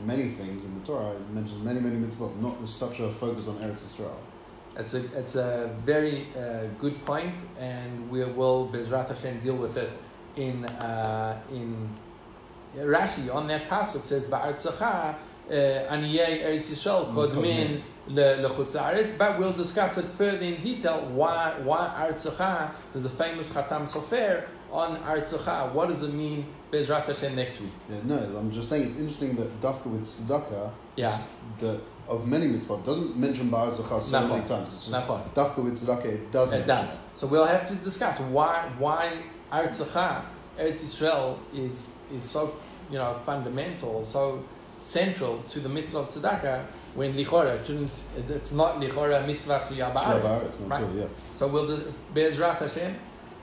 [0.04, 1.12] many things in the Torah.
[1.12, 4.18] It mentions many, many mitzvot, not with such a focus on Eretz Yisrael.
[4.76, 9.78] It's a, it's a very uh, good point, and we will, Bezrat Hashem, deal with
[9.78, 9.98] it
[10.36, 11.90] in, uh, in
[12.78, 13.34] Rashi.
[13.34, 15.16] On that passage says, Ba'artzacha,
[15.50, 21.06] uh, Aniyei Eretz Yisrael, mm, Kodmin, Lechutz but we'll discuss it further in detail.
[21.14, 22.74] Why, why Artzacha?
[22.92, 25.72] There's a famous Khatam Sofer on Artzacha.
[25.72, 27.72] What does it mean, Bezrat Hashem, next week?
[27.90, 31.18] Yeah, no, I'm just saying it's interesting that Dafka with Tzedakah, yeah.
[31.60, 34.48] the, of many mitzvot, doesn't mention Ba'artzacha so Not many fun.
[34.48, 34.74] times.
[34.74, 37.06] It's just Dafka with Tzedakah, it does It does.
[37.16, 40.24] So we'll have to discuss why, why Artzacha,
[40.60, 42.56] Eretz Yisrael, is, is so
[42.90, 44.44] you know, fundamental, so
[44.80, 50.70] central to the mitzvah of tzedakah when lichora shouldn't it's not lichora mitzvah to yabar
[50.70, 50.80] right?
[50.80, 51.06] Too, yeah.
[51.34, 52.96] So we'll do Bezrat Hashem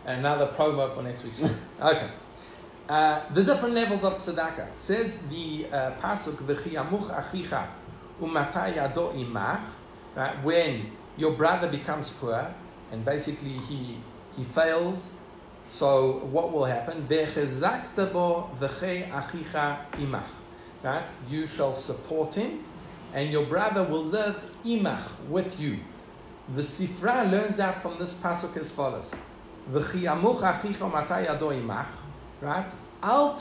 [0.05, 1.33] another promo for next week.
[1.83, 2.11] okay.
[2.88, 7.66] Uh, the different levels of tzedakah says the uh, pasuk v'chiyamuch achicha
[8.21, 9.63] imach
[10.15, 12.55] right when your brother becomes poor
[12.93, 13.99] and basically he
[14.37, 15.21] he fails
[15.67, 17.07] so what will happen
[19.99, 20.31] imach
[20.83, 21.09] right?
[21.29, 22.65] You shall support him,
[23.13, 25.79] and your brother will live imach with you.
[26.55, 29.15] The Sifra learns out from this pasuk as follows:
[32.41, 32.73] right?
[33.03, 33.37] Al.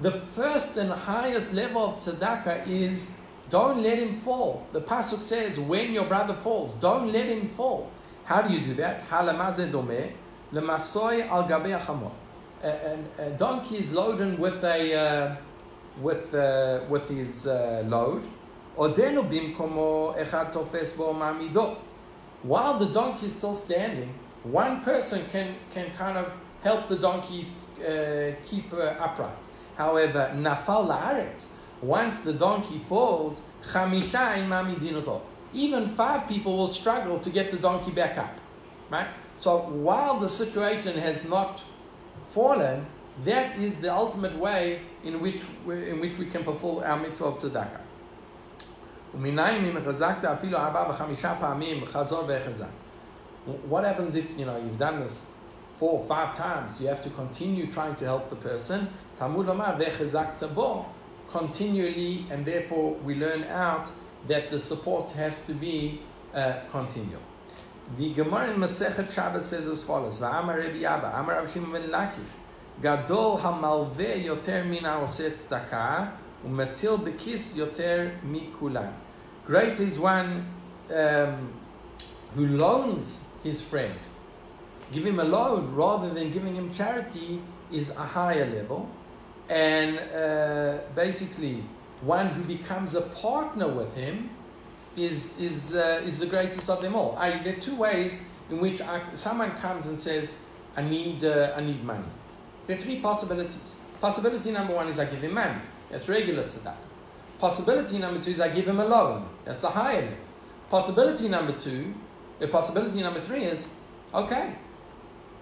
[0.00, 3.10] The first and highest level of tzedakah is
[3.50, 4.66] don't let him fall.
[4.72, 7.90] The pasuk says when your brother falls, don't let him fall.
[8.24, 9.08] How do you do that?
[9.08, 10.12] Halamazeh domeh
[10.52, 11.74] lemasoy al gabei
[12.62, 15.36] a, a, donkey is loaded with a uh,
[16.00, 18.22] with uh, with his uh, load,
[18.76, 21.76] odenu bimkomo echad tofes mamido.
[22.42, 26.32] While the donkey is still standing, one person can can kind of
[26.62, 29.49] help the donkeys uh, keep uh, upright.
[29.80, 31.46] However, nafal laaretz.
[31.80, 34.36] Once the donkey falls, chamisha.
[35.54, 38.38] Even five people will struggle to get the donkey back up.
[38.90, 39.06] Right.
[39.36, 41.62] So while the situation has not
[42.28, 42.84] fallen,
[43.24, 47.24] that is the ultimate way in which we, in which we can fulfill our mitzvah
[47.24, 47.80] of tzedakah.
[53.72, 55.26] What happens if you know you've done this
[55.78, 56.78] four or five times?
[56.80, 58.88] You have to continue trying to help the person.
[59.20, 59.48] Talmud
[60.54, 60.86] bo
[61.30, 63.92] continually, and therefore we learn out
[64.26, 66.00] that the support has to be
[66.34, 67.20] uh, continual.
[67.98, 71.90] The Gemara in Masechet Shabbos says as follows: "Va'amar Rabbi Abba, Amar Rabbi Shimon ben
[71.90, 72.32] Lakish,
[72.80, 76.12] Gadol hamalve yoter min ha'oseh tzedakah,
[76.48, 78.90] umetil bekis yoter mikulan."
[79.44, 80.46] Great is one
[80.94, 81.52] um,
[82.34, 83.98] who loans his friend.
[84.90, 88.88] Give him a loan rather than giving him charity is a higher level,
[89.50, 91.62] and uh, basically
[92.02, 94.30] one who becomes a partner with him
[94.96, 97.16] is, is, uh, is the greatest of them all.
[97.18, 100.38] I, there are two ways in which I, someone comes and says,
[100.76, 102.04] I need, uh, I need money.
[102.66, 103.76] There are three possibilities.
[104.00, 105.60] Possibility number one is I give him money.
[105.90, 106.76] That's regular tzedakah.
[107.38, 109.28] Possibility number two is I give him a loan.
[109.44, 110.16] That's a higher level.
[110.70, 111.92] Possibility number two,
[112.38, 113.66] the possibility number three is,
[114.14, 114.54] okay,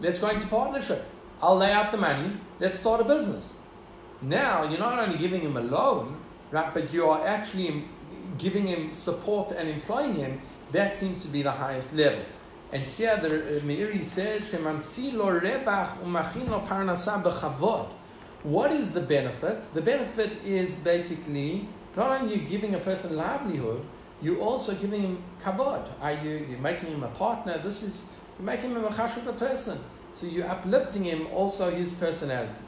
[0.01, 1.05] let's go into partnership.
[1.43, 2.33] I'll lay out the money.
[2.59, 3.58] Let's start a business.
[4.21, 6.17] Now you're not only giving him a loan,
[6.51, 7.85] right, but you are actually
[8.37, 10.41] giving him support and employing him.
[10.73, 12.23] That seems to be the highest level.
[12.73, 14.43] And here the uh, Meiri said,
[18.43, 19.75] What is the benefit?
[19.75, 23.83] The benefit is basically not only you giving a person livelihood,
[24.21, 25.89] you're also giving him kavod.
[26.01, 27.59] Are you you're making him a partner?
[27.59, 29.79] This is you're making him a chashuv person.
[30.13, 32.61] So you're uplifting him also his personality.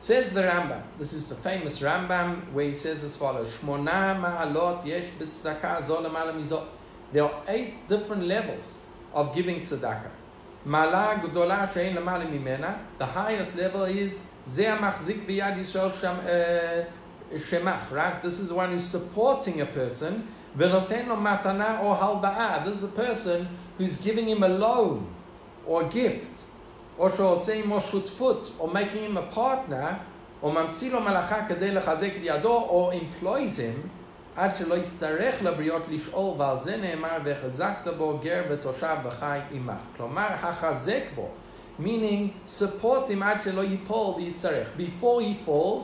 [0.00, 0.82] Says the Rambam.
[0.98, 3.58] This is the famous Rambam where he says as follows.
[7.12, 8.78] There are eight different levels
[9.12, 10.10] of giving tzedakah.
[10.64, 10.70] The
[13.06, 14.60] highest level is uh,
[17.32, 17.90] shemach.
[17.90, 18.22] Right.
[18.22, 20.26] This is one who's supporting a person.
[20.56, 22.64] Matana halba'a.
[22.64, 25.06] This is a person who's giving him a loan
[25.66, 26.42] or a gift,
[26.99, 29.93] or שעושה עמו שותפות, or making him a partner,
[30.43, 33.87] או ממציא לו מלאכה כדי לחזק את ידו, or employs him,
[34.35, 39.73] עד שלא יצטרך לבריות לשאול, ועל זה נאמר, וחזקת בו גר ותושב וחי עמך.
[39.97, 41.27] כלומר, החזק בו,
[41.79, 44.67] meaning support him עד שלא ייפול ויצטרך.
[44.77, 45.83] Before he falls,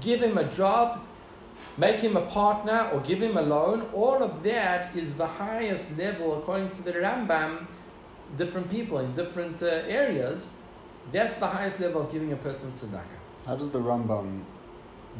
[0.00, 0.98] give him a job,
[1.78, 3.82] make him a partner, or give him a loan.
[3.92, 7.52] All of that is the highest level, according to the Rambam,
[8.37, 10.53] different people in different uh, areas,
[11.11, 13.19] that's the highest level of giving a person tzedakah.
[13.45, 14.43] How does the Rambam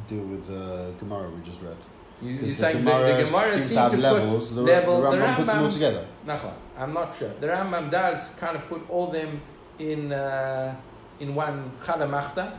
[0.08, 1.78] deal with the Gemara we just read?
[2.22, 4.50] You, you're the saying Gemara the, the Gemara seems to have to levels.
[4.50, 6.08] Put The, level, the Rambam, the Rambam puts them all together.
[6.26, 7.34] Nachon, I'm not sure.
[7.40, 9.42] The Rambam does kind of put all them
[9.80, 10.76] in uh,
[11.20, 12.58] in one chalamachta.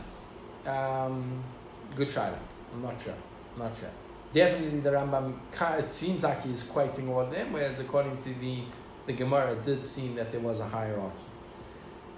[0.65, 1.43] Um,
[1.95, 2.37] good shaila.
[2.73, 3.15] I'm not sure.
[3.57, 3.89] Not sure.
[4.33, 5.33] Definitely, the Rambam.
[5.79, 8.63] It seems like he's quoting all of them, whereas according to the
[9.05, 11.23] the Gemara did seem that there was a hierarchy.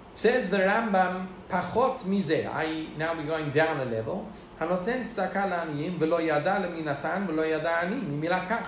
[0.09, 2.45] Says the Rambam, pachot mize.
[2.45, 4.27] I now we're going down a level.
[4.59, 8.67] Hanoten tzedakah la'aniyim v'lo yada leminatan v'lo yada mimilakach.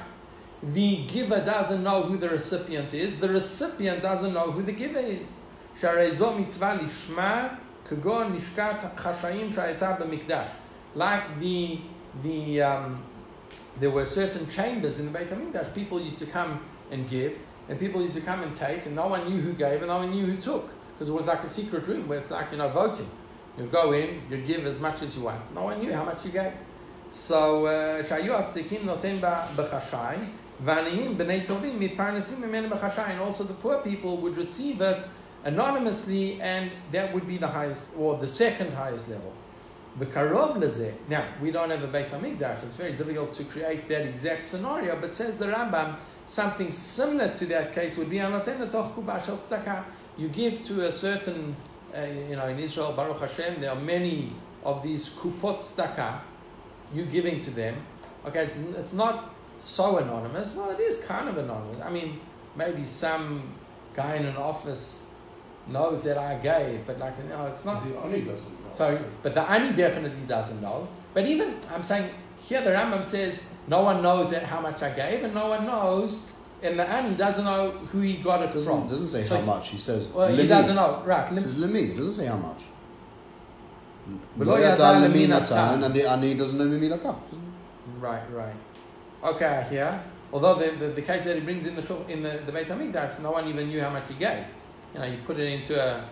[0.64, 3.20] The giver doesn't know who the recipient is.
[3.20, 5.36] The recipient doesn't know who the giver is.
[5.80, 10.50] Sharezo mitzvah lishma kagon nishkat chashayim shayeta b'mikdash.
[10.96, 11.82] Like the
[12.24, 13.04] the um,
[13.80, 15.74] there were certain chambers in the Beit Hamikdash.
[15.74, 17.38] People used to come and give,
[17.69, 19.99] and people used to come and take, and no one knew who gave and no
[19.99, 20.71] one knew who took.
[20.93, 23.09] Because it was like a secret room where it's like, you know, voting.
[23.57, 25.55] You go in, you give as much as you want.
[25.55, 26.53] No one knew how much you gave.
[27.11, 29.19] So, uh, שהיו הצדיקים נותן
[29.57, 30.17] בחשאי,
[30.65, 33.15] ועניים בני טובים מתפרנסים ממנו בחשאי.
[33.15, 35.07] And also the poor people would receive it
[35.45, 39.33] anonymously, and that would be the highest, or the second highest level.
[40.00, 40.94] V'karov lezeh.
[41.08, 42.64] Now, we don't have a Beit HaMikdash.
[42.64, 47.46] It's very difficult to create that exact scenario, but says the Rambam, something similar to
[47.46, 49.84] that case would be anoten tzedakah.
[50.18, 51.56] You give to a certain,
[51.96, 54.30] uh, you know, in Israel, Baruch Hashem, there are many
[54.64, 56.20] of these kupot staka.
[56.94, 57.76] You giving to them.
[58.26, 60.56] Okay, it's, it's not so anonymous.
[60.56, 61.82] No, it is kind of anonymous.
[61.84, 62.20] I mean,
[62.56, 63.54] maybe some
[63.94, 65.08] guy in an office
[65.68, 67.84] knows that I gave, but like, you know, it's not.
[67.88, 68.70] The Ani doesn't know.
[68.72, 70.88] So, but the Ani definitely doesn't know.
[71.14, 74.92] But even, I'm saying, here the Rambam says, no one knows that how much I
[74.92, 76.30] gave, and no one knows,
[76.62, 78.88] and the Ani doesn't know who he got it Doesn't, from.
[78.88, 79.70] doesn't say So how he- much.
[79.70, 80.48] He says Well, he limi.
[80.50, 81.02] doesn't know.
[81.06, 81.32] Right.
[81.32, 81.96] Lim- says limi.
[81.98, 82.64] Doesn't say how much.
[84.38, 85.58] V'lo Lo yada yada lemi lemi natan.
[85.58, 86.90] natan, and the ani doesn't know mimi.
[88.00, 88.54] Right, right.
[89.24, 90.00] Okay, here.
[90.32, 92.68] Although the, the, the case that he brings in the shul- in the, the Beit
[92.68, 94.44] Hamikdash, no one even knew how much he gave.
[94.96, 96.08] You know, you put it into a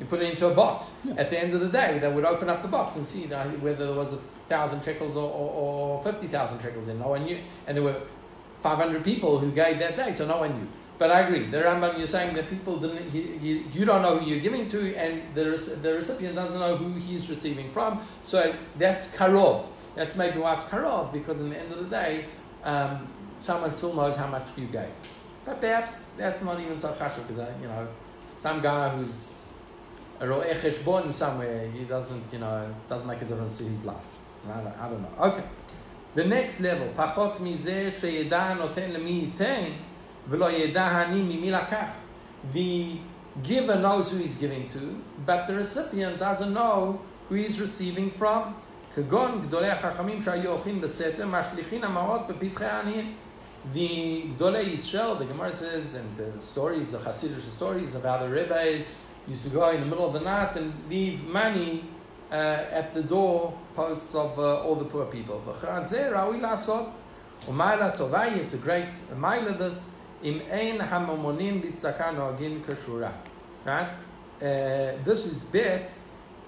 [0.00, 0.92] you put it into a box.
[1.04, 1.14] Yeah.
[1.18, 3.46] At the end of the day, they would open up the box and see that
[3.60, 4.18] whether there was a
[4.48, 6.98] thousand shekels or, or, or fifty thousand shekels in.
[6.98, 8.00] No one knew, and there were
[8.60, 10.66] five hundred people who gave that day, so no one knew.
[10.98, 11.46] But I agree.
[11.46, 13.08] The Rambam, you're saying that people didn't.
[13.10, 15.44] He, he, you don't know who you're giving to, and the
[15.80, 18.00] the recipient doesn't know who he's receiving from.
[18.24, 19.68] So that's karov.
[19.94, 22.24] That's maybe why it's karov because in the end of the day,
[22.64, 23.06] um,
[23.38, 24.90] someone still knows how much you gave.
[25.44, 27.86] But perhaps that's not even so chashuv because you know,
[28.35, 29.53] some guy who's
[30.19, 33.95] a ro'eh cheshbon somewhere, he doesn't, you know, doesn't make a difference to his life.
[34.47, 35.23] I don't, I don't know.
[35.27, 35.43] Okay.
[36.15, 39.63] The next level, פחות מזה שידע הנותן למי ייתן,
[40.29, 41.89] ולא ידע העני ממי לקח.
[42.53, 42.97] The
[43.43, 46.99] giver knows who he's giving to, but the recipient doesn't know
[47.29, 48.53] who he's receiving from.
[48.95, 53.13] כגון גדולי החכמים שהיו הולכים בסתר, משליכין המעות בפתחי העניים.
[53.72, 58.28] the Gdolei Yisrael, the Gemara says, and the stories, the Hasidic stories of how the
[58.28, 58.90] rabbis
[59.26, 61.84] used to go in the middle of the night and leave money
[62.30, 65.42] uh, at the door posts of uh, all the poor people.
[65.46, 65.92] It's
[68.54, 68.88] a great
[69.58, 69.88] this.
[70.22, 73.12] Im ein hamamonin bitzaka noagin kashura.
[73.64, 73.92] Right?
[74.40, 75.98] Uh, this is best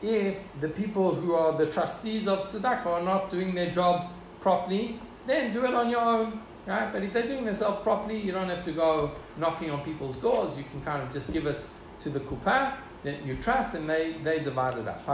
[0.02, 4.10] if the people who are the trustees of tzedakah are not doing their job
[4.40, 6.40] properly, then do it on your own.
[6.66, 6.92] Right?
[6.92, 10.58] But if they're doing themselves properly, you don't have to go knocking on people's doors.
[10.58, 11.64] You can kind of just give it
[12.00, 15.06] to the kuppah that you trust and they, they divide it up.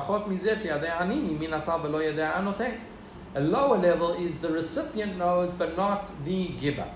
[3.34, 6.88] A lower level is the recipient knows but not the giver.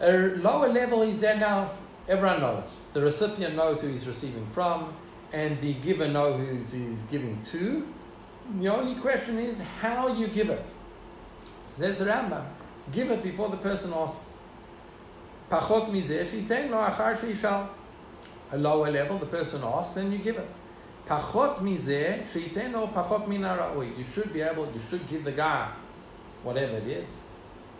[0.00, 1.70] A lower level is there now,
[2.08, 2.86] everyone knows.
[2.92, 4.94] The recipient knows who he's receiving from,
[5.32, 7.86] and the giver knows who he's giving to.
[8.60, 10.74] The only question is how you give it.
[11.66, 12.44] Says the Rambam,
[12.90, 14.42] give it before the person asks.
[15.50, 15.88] Pachot
[16.70, 17.68] lo.
[18.50, 20.48] A lower level, the person asks and you give it.
[21.06, 21.60] Pachot
[22.72, 25.72] lo pachot You should be able, you should give the guy
[26.42, 27.18] whatever it is,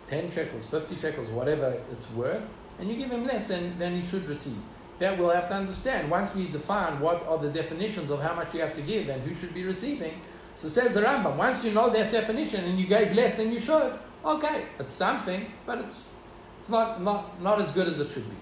[0.07, 2.43] 10 shekels, 50 shekels, whatever it's worth,
[2.79, 4.57] and you give him less than, than he should receive.
[4.99, 6.09] That we'll have to understand.
[6.09, 9.21] Once we define what are the definitions of how much you have to give and
[9.23, 10.13] who should be receiving,
[10.55, 13.59] so says the Rambam, once you know that definition and you gave less than you
[13.59, 16.13] should, okay, it's something, but it's,
[16.59, 18.35] it's not, not, not as good as it should be.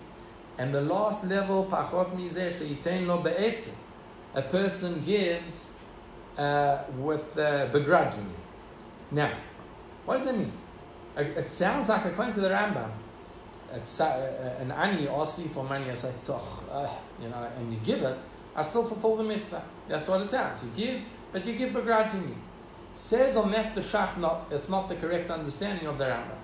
[0.57, 3.75] And the last level, pachot mizeh lo be'etzim.
[4.35, 5.77] A person gives
[6.37, 8.35] uh, with uh, begrudgingly.
[9.11, 9.37] Now,
[10.05, 10.51] what does that mean?
[11.17, 12.89] It sounds like, according to the Rambam,
[13.73, 16.87] it's, uh, uh an ani asking for money, I say, toch, uh,
[17.21, 18.17] you know, and you give it,
[18.55, 19.63] I still fulfill the mitzvah.
[19.87, 20.63] That's what it sounds.
[20.63, 21.01] You give,
[21.31, 22.35] but you give begrudgingly.
[22.93, 26.37] Says on that the Shach, not, it's not the correct understanding of the Rambam.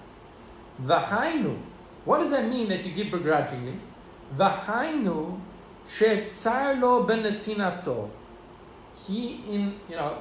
[0.84, 1.58] V'hainu,
[2.06, 3.74] what does that mean that you give begrudgingly?
[4.36, 5.40] V'hainu
[5.90, 8.10] she'etzar lo benetinato.
[9.06, 10.18] He in, you know,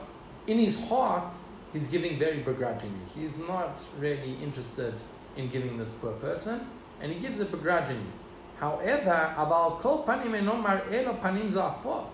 [0.47, 1.33] in his heart,
[1.73, 3.07] he's giving very begrudgingly.
[3.15, 4.95] He's not really interested
[5.37, 6.67] in giving this poor person,
[7.01, 8.13] and he gives it begrudgingly.
[8.59, 12.09] However, aval kol panim enomar elo panim zafot.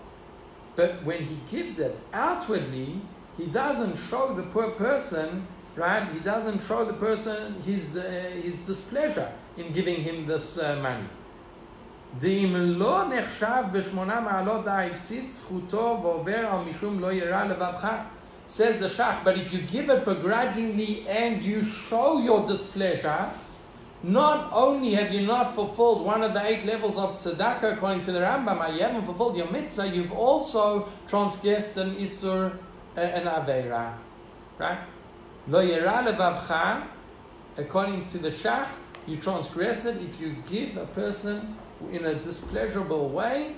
[0.76, 3.00] But when he gives it outwardly,
[3.36, 5.46] he doesn't show the poor person,
[5.76, 6.08] right?
[6.12, 11.08] He doesn't show the person his, uh, his displeasure in giving him this uh, money.
[12.18, 17.88] דאם לא נחשב בשמונה מעלות ההפסיד זכותו ועובר על משום לא ירא לבבך
[18.48, 23.28] Says the Shach, but if you give it begrudgingly and you show your displeasure,
[24.03, 28.11] not only have you not fulfilled one of the eight levels of tzedakah according to
[28.11, 32.53] the Rambam, you haven't fulfilled your mitzvah, you've also transgressed an isur,
[32.97, 33.93] uh, an aveira.
[34.59, 34.79] Right?
[35.47, 36.85] Lo yera levavcha,
[37.57, 38.67] according to the Shach,
[39.07, 41.55] you transgress it if you give a person
[41.91, 43.55] in a displeasurable way,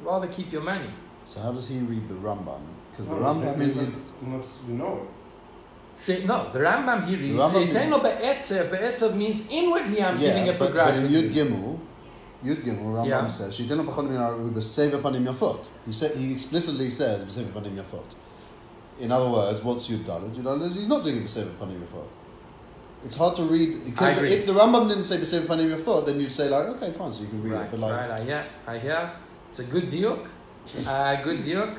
[0.00, 0.90] rather keep your money.
[1.24, 2.60] So how does he read the Rambam?
[2.90, 4.00] Because the No, Rambam maybe in let's-
[4.30, 5.06] let's- know
[6.00, 10.58] She, no, the Rambam he reads, Sheiteno be'etzev, be'etzev means inwardly I'm giving yeah, it
[10.58, 11.08] but, but in.
[11.08, 11.78] Yud Gimel,
[12.44, 13.26] Yud Gimel, Rambam Yeah.
[13.26, 17.76] says, "Shitenu pachon min ha'u b'seva panim yafot." He said he explicitly says b'seva panim
[17.76, 18.16] yafot.
[19.00, 20.34] In other words, what's Yud Daled?
[20.34, 22.06] Yud Daled is he's not doing it b'seva panim yafot.
[23.04, 23.82] It's hard to read.
[23.98, 24.32] I agree.
[24.32, 27.22] if the Rambam didn't say b'seva panim yafot, then you'd say like, okay, fine, so
[27.22, 27.70] you can read right, it.
[27.70, 29.12] But like, right, I hear, I hear.
[29.50, 30.26] It's a good diuk.
[30.86, 31.78] Uh, good diuk.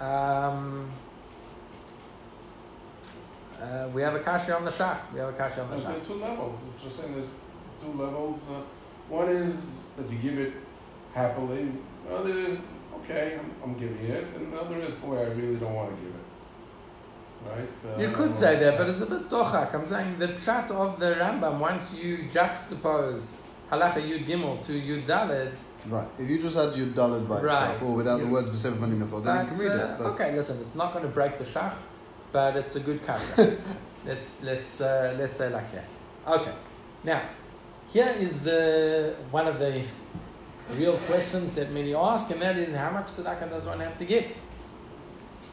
[0.00, 0.90] Um,
[3.60, 4.98] uh, we have a kasha on the shach.
[5.12, 5.94] We have a kasha on the There's shach.
[5.94, 6.60] been two levels.
[6.74, 7.34] It's just saying there's
[7.82, 8.40] two levels.
[8.50, 8.60] Uh,
[9.08, 10.52] one is that you give it
[11.14, 11.72] happily.
[12.08, 12.60] The other is,
[12.98, 14.24] okay, I'm, I'm giving it.
[14.36, 16.26] And the other is, boy, I really don't want to give it.
[17.50, 17.68] Right?
[17.96, 19.74] Uh, You could say that, but it's a bit dochak.
[19.74, 23.34] I'm saying the pshat of the Rambam, once you juxtapose
[23.70, 25.52] halacha yud gimel to yud daled,
[25.88, 27.44] right, if you just had Yud Daled by Right.
[27.44, 29.98] itself or without the You- words b'seva panim yafot, then you can read uh, it.
[29.98, 31.72] But okay, listen, it's not going to break the shach,
[32.32, 33.56] but it's a good kasha.
[34.04, 35.86] let's let's uh, let's say like that.
[36.26, 36.54] Okay,
[37.04, 37.22] now
[37.92, 39.82] here is the one of the
[40.76, 44.04] real questions that many ask, and that is how much tzedakah does one have to
[44.04, 44.26] give?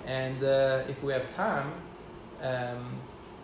[0.05, 1.71] And uh, if we have time,
[2.41, 2.99] um,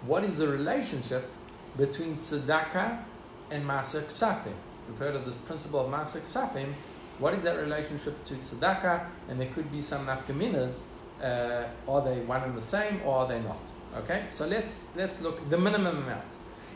[0.06, 1.30] what is the relationship
[1.78, 3.04] between tzedakah
[3.52, 4.54] and maser ksafim?
[4.88, 6.74] We've heard of this principle of maser ksafim.
[7.20, 9.06] What is that relationship to tzedakah?
[9.30, 10.82] And there could be some nafkaminas.
[11.24, 13.72] Uh, are they one and the same, or are they not?
[13.96, 16.26] Okay, so let's let's look the minimum amount.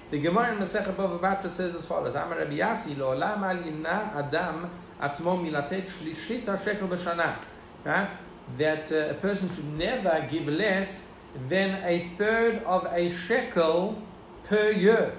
[0.09, 3.57] The Gemara in Masechet Bava Batra says as follows: Amar Rabbi Yasi lo olam al
[3.57, 4.69] yina adam
[5.01, 7.35] atzmo milatet shlishit shekel b'shana.
[7.83, 8.13] Right,
[8.57, 11.13] that uh, a person should never give less
[11.49, 14.01] than a third of a shekel
[14.45, 15.13] per year.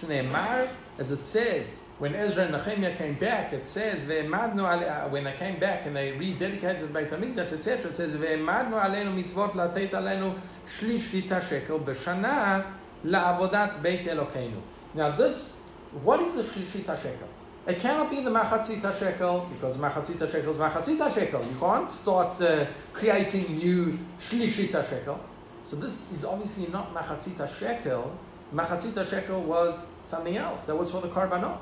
[0.00, 0.68] Shneimar,
[0.98, 5.60] as it says, when Ezra and Nehemiah came back, it says, uh, when they came
[5.60, 10.36] back and they rededicated the Beit HaMikdash, etc., it says, "Ve'emadnu aleinu mitzvot lateit aleinu
[10.66, 12.66] shlishit shekel b'shana
[13.04, 14.60] la'avodat Beit Elokeinu."
[14.94, 15.58] Now this,
[16.02, 17.28] what is the shlishit shekel?
[17.68, 21.40] It cannot be the machatzita shekel because machatzita shekel is machatzita shekel.
[21.40, 25.20] You can't start uh, creating new shlishita shekel.
[25.62, 28.10] So this is obviously not machatzita shekel.
[28.52, 30.64] Machatzita shekel was something else.
[30.64, 31.58] That was for the karbanot.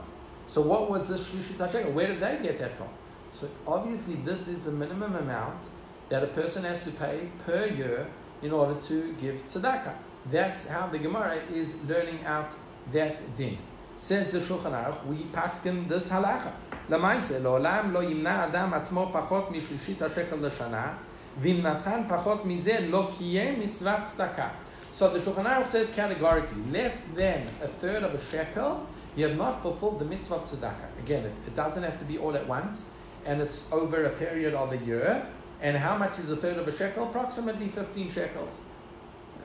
[0.50, 1.92] So what was this Shlishit HaShekel?
[1.92, 2.88] Where did they get that from?
[3.30, 5.66] So obviously this is the minimum amount
[6.08, 8.08] that a person has to pay per year
[8.42, 9.94] in order to give tzedakah.
[10.26, 12.52] That's how the Gemara is learning out
[12.92, 13.58] that din.
[13.94, 16.50] Says the Shulchan Aruch, we paskin this halacha.
[16.88, 20.94] lo לעולם adam atzmo pachot mi פחות משלישית la shana
[21.40, 24.50] v'in natan pachot מזה, lo kiye mitzvah tzedakah.
[24.90, 28.84] So the Shulchan Aruch says categorically, less than a third of a shekel
[29.16, 30.98] you have not fulfilled the mitzvah of tzedakah.
[31.00, 32.90] Again, it, it doesn't have to be all at once,
[33.24, 35.26] and it's over a period of a year.
[35.62, 37.04] And how much is a third of a shekel?
[37.04, 38.60] Approximately 15 shekels.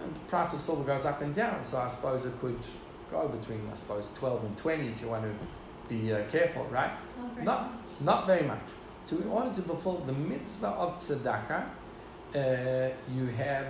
[0.02, 2.60] And the price of silver goes up and down, so I suppose it could
[3.12, 5.34] go between, I suppose, 12 and 20 if you want to
[5.90, 6.92] be uh, careful, right?
[7.20, 7.72] Not very Not, much.
[8.02, 8.62] not very much.
[9.06, 11.66] So in order to fulfill the mitzvah of tzedakah,
[12.36, 13.66] uh, you have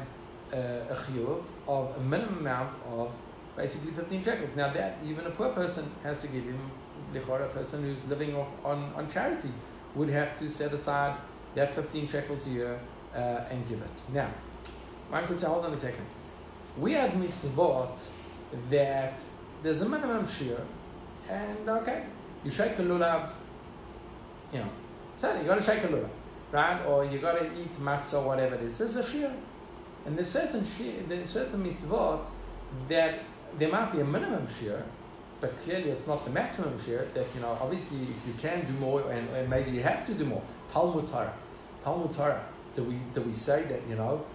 [0.53, 0.57] uh,
[0.89, 3.11] a chiyuv of a minimum amount of
[3.55, 4.49] basically 15 shekels.
[4.55, 6.59] Now that even a poor person has to give him,
[7.13, 9.51] a person who's living off on, on charity
[9.95, 11.17] would have to set aside
[11.55, 12.79] that 15 shekels a year
[13.15, 14.13] uh, and give it.
[14.13, 14.29] Now,
[15.09, 16.05] one could say, hold on a second.
[16.77, 18.11] We have mitzvot
[18.69, 19.23] that
[19.63, 20.59] there's a minimum shear,
[21.29, 22.03] and okay,
[22.43, 23.29] you shake a lulav,
[24.51, 24.69] you know,
[25.15, 26.09] so you got to shake a lulav,
[26.51, 26.85] right?
[26.85, 28.77] Or you got to eat matzah, or whatever it is.
[28.77, 29.31] There's a shear,
[30.05, 32.29] and there's certain shear, there's certain mitzvot
[32.89, 33.19] that
[33.57, 34.83] there might be a minimum shear,
[35.39, 37.07] but clearly it's not the maximum shear.
[37.13, 40.13] That you know, obviously, if you can do more, and, and maybe you have to
[40.13, 40.43] do more.
[40.71, 41.33] Talmud Torah,
[41.83, 42.43] Talmud Torah.
[42.75, 44.25] Do we do we say that you know?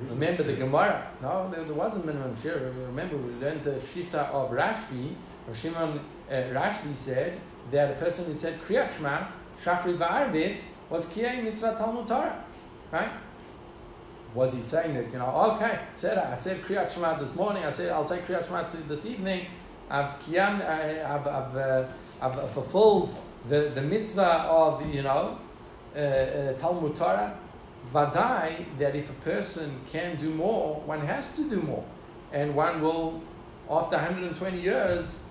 [0.00, 1.10] Remember the Gemara?
[1.22, 2.70] No, there, there was a minimum share.
[2.86, 5.14] Remember, we learned the Shita of Rashbi.
[5.46, 6.00] Rav Shimon
[6.30, 7.40] uh, Rashbi said
[7.70, 9.26] that a person who said Kriyat Shema,
[9.64, 10.60] Shachri Va'arvit,
[10.90, 12.44] was Kiyai Mitzvah Talmud Torah.
[12.92, 13.08] Right?
[14.36, 17.70] Was he saying that, you know, okay, said I said Kriyat Shema this morning, I
[17.70, 19.46] said I'll say Kriyat Shema this evening,
[19.88, 21.84] I've, kiyam, I, I've, I've, uh,
[22.20, 23.16] I've fulfilled
[23.48, 25.38] the, the mitzvah of, you know,
[25.94, 27.34] uh, uh, Talmud Torah,
[27.94, 31.86] Vadai, that if a person can do more, one has to do more.
[32.30, 33.22] And one will,
[33.70, 35.24] after 120 years,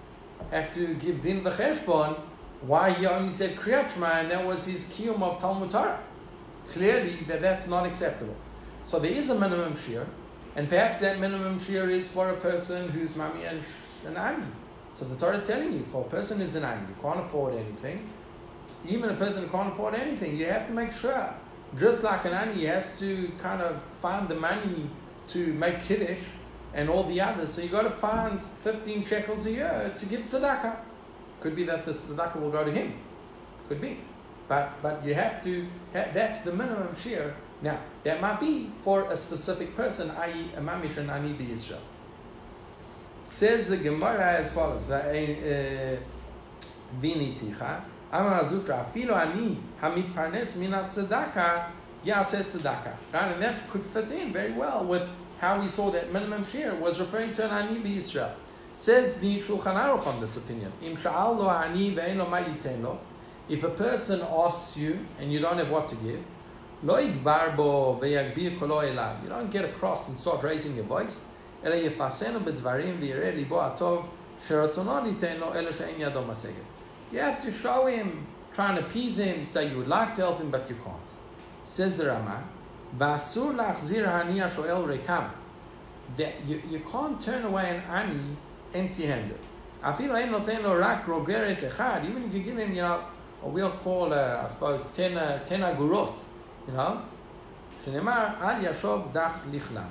[0.49, 2.19] have to give din the cheshbon
[2.61, 5.99] why he only said Kriyat Shema and that was his kiyum of Talmud Torah.
[6.71, 8.35] Clearly, that that's not acceptable.
[8.85, 10.05] So there is a minimum shear,
[10.55, 13.63] and perhaps that minimum shear is for a person who's mami and
[14.05, 14.45] an ani.
[14.93, 17.55] So the Torah is telling you, for a person who's an ani, you can't afford
[17.55, 18.07] anything.
[18.87, 21.33] Even a person who can't afford anything, you have to make sure
[21.79, 24.87] just like an ani has to kind of find the money
[25.29, 26.21] to make kiddush
[26.75, 27.53] and all the others.
[27.53, 30.77] So you got to find 15 shekels a year to give tzedakah.
[31.41, 32.93] Could be that the tzedakah will go to him.
[33.67, 33.97] Could be.
[34.47, 37.33] But, but you have to, that's the minimum share.
[37.65, 41.35] Now, that might be for a specific person, i.e., a mamish ani.
[43.25, 45.97] Says the Gemara as follows, "Va'e- uh,
[47.01, 51.65] Viniticha, Amar Afilo ani hamidparnes minat tzedakah,
[52.05, 52.63] yaseh.
[53.11, 53.31] Right?
[53.31, 55.09] And that could fit in very well with
[55.39, 58.35] how we saw that minimum share was referring to an ani Israel.
[58.75, 60.71] Says the Shulchan Aruch on this opinion.
[60.83, 61.97] Im sha'al lo ani.
[63.49, 66.23] If a person asks you and you don't have what to give,
[69.23, 71.21] you don't get across and start raising your voice.
[77.11, 80.39] You have to show him, try and appease him, say you would like to help
[80.39, 80.95] him, but you can't.
[81.63, 82.43] Says the Rama,
[86.17, 88.37] that you, you can't turn away an ani
[88.73, 89.39] empty-handed.
[92.07, 93.01] Even if you give him, you know,
[93.43, 96.13] we'll call, uh, I suppose, ten, uh, ten agurot,
[96.67, 97.01] you know?
[97.83, 99.87] Shinimar al yashov dach lichlam.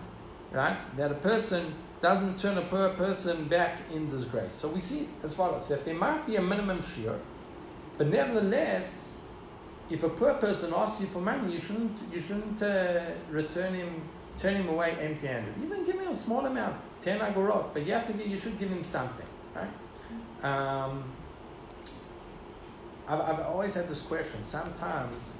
[0.53, 0.79] Right?
[0.97, 4.55] That a person doesn't turn a poor person back in disgrace.
[4.55, 7.19] So we see as follows that there might be a minimum shear,
[7.97, 9.17] but nevertheless,
[9.91, 13.01] if a poor person asks you for money, you shouldn't, you shouldn't uh,
[13.31, 14.03] return him,
[14.39, 15.55] turn him away empty handed.
[15.63, 18.59] Even give him a small amount, 10 agorot, but you, have to give, you should
[18.59, 19.27] give him something.
[19.55, 19.69] Right?
[20.43, 20.47] Mm-hmm.
[20.47, 21.05] Um,
[23.07, 24.43] I've, I've always had this question.
[24.45, 25.31] Sometimes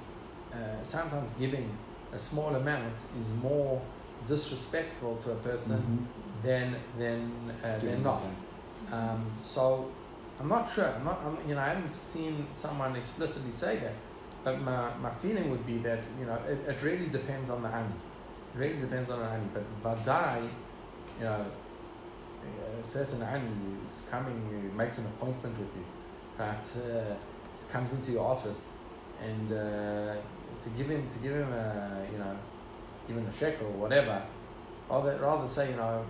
[0.55, 1.69] uh, sometimes giving
[2.13, 3.81] a small amount is more
[4.27, 6.43] disrespectful to a person, Mhm.
[6.43, 7.21] then then
[7.63, 8.13] uh, Give not.
[8.21, 8.35] nothing.
[8.91, 9.61] Um, so
[10.39, 10.89] I'm not sure.
[10.97, 11.17] I'm not.
[11.25, 13.93] I'm, you know, I haven't seen someone explicitly say that,
[14.43, 17.69] but my, my feeling would be that you know it, it really depends on the
[17.69, 17.95] ani.
[18.53, 19.47] It really depends on the ani.
[19.53, 20.37] But vadai,
[21.19, 21.45] you know,
[22.81, 23.51] a certain ani
[23.85, 24.39] is coming,
[24.75, 25.85] makes an appointment with you,
[26.37, 26.65] right?
[26.77, 27.15] Uh,
[27.71, 28.69] comes into your office,
[29.21, 30.15] and uh,
[30.65, 32.37] to give him to give him a you know,
[33.09, 34.21] even a shekel or whatever,
[34.89, 36.05] rather rather say you know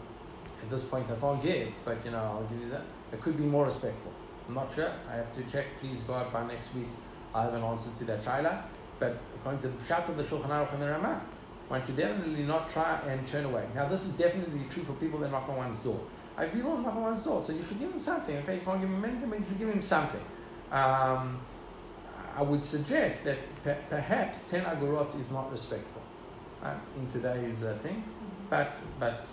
[0.61, 2.83] at this point I can't give, but you know, I'll give you that.
[3.11, 4.11] It could be more respectful.
[4.47, 4.91] I'm not sure.
[5.11, 5.65] I have to check.
[5.79, 6.87] Please God, by next week,
[7.33, 8.63] I have an answer to that shaila.
[8.99, 11.21] But according to the Pshat of the Shulchan Aruch and the Ramah,
[11.67, 13.65] one should definitely not try and turn away.
[13.75, 15.99] Now, this is definitely true for people that knock on one's door.
[16.37, 18.37] I people knock on one's door, so you should give him something.
[18.37, 20.21] Okay, you can't give him anything, but you should give him something.
[20.71, 21.39] Um,
[22.35, 23.37] I would suggest that
[23.89, 26.01] perhaps 10 agorot is not respectful
[26.63, 28.03] right, in today's uh, thing,
[28.49, 29.25] but but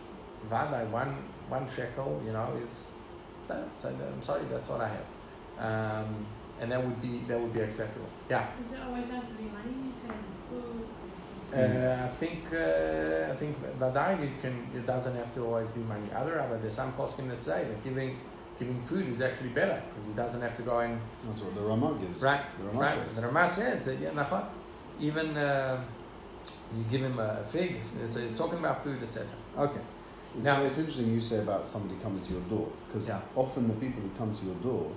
[0.51, 1.14] Vadai, one
[1.49, 3.03] one shekel, you know, is
[3.47, 5.09] so, so that- I'm sorry, that's what I have,
[5.68, 6.26] um,
[6.61, 8.09] and that would be that would be acceptable.
[8.28, 9.93] Yeah, Does it always have to be money?
[10.51, 10.87] Food?
[11.55, 15.80] uh, I think uh, I think Vadai you can it doesn't have to always be
[15.80, 16.09] money.
[16.14, 18.18] Other other there's some poskim that say that giving
[18.59, 21.61] giving food is actually better because he doesn't have to go and That's what the
[21.63, 22.23] Ramah gives.
[22.23, 22.91] Right, The Ramah right.
[22.91, 23.17] says.
[23.17, 24.45] The Ramah says that yeah, nachon.
[25.01, 25.83] even uh,
[26.77, 27.77] you give him a fig.
[28.05, 29.27] It's, it's talking about food, etc.
[29.59, 29.81] Okay.
[30.37, 33.21] It's, Now- it's interesting you say about somebody coming to your door because Yeah.
[33.35, 34.91] often the people who come to your door,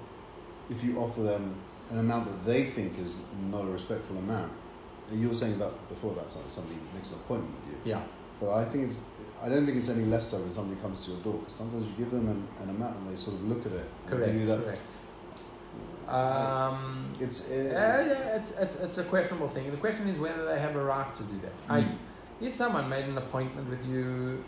[0.70, 1.56] if you offer them
[1.89, 3.18] an amount that they think is
[3.51, 4.51] not a respectful amount,
[5.14, 8.01] you were saying about before about somebody, somebody makes an appointment with you, Yeah.
[8.39, 9.01] but I think it's
[9.43, 11.88] I don't think it's any less so when somebody comes to your door because sometimes
[11.88, 14.31] you give them an, an amount and they sort of look at it and Correct.
[14.31, 14.63] give you that.
[14.63, 14.81] correct.
[16.07, 19.69] Um, it's uh, uh, yeah, it's, it's, it's a questionable thing.
[19.71, 21.61] The question is whether they have a right to do that.
[21.63, 21.71] Mm.
[21.71, 24.43] i.e., if someone made an appointment with you,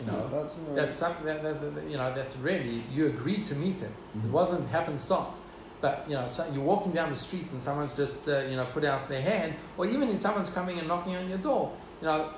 [0.00, 3.06] you know, yeah, that's, uh, that's something that, that, that, you know that's really you
[3.06, 3.92] agreed to meet him.
[4.14, 4.30] It mhm.
[4.30, 5.36] wasn't happenstance.
[5.80, 8.66] But you know, so you're walking down the street and someone's just uh, you know
[8.66, 11.72] put out their hand, or even if someone's coming and knocking on your door.
[12.00, 12.30] You know,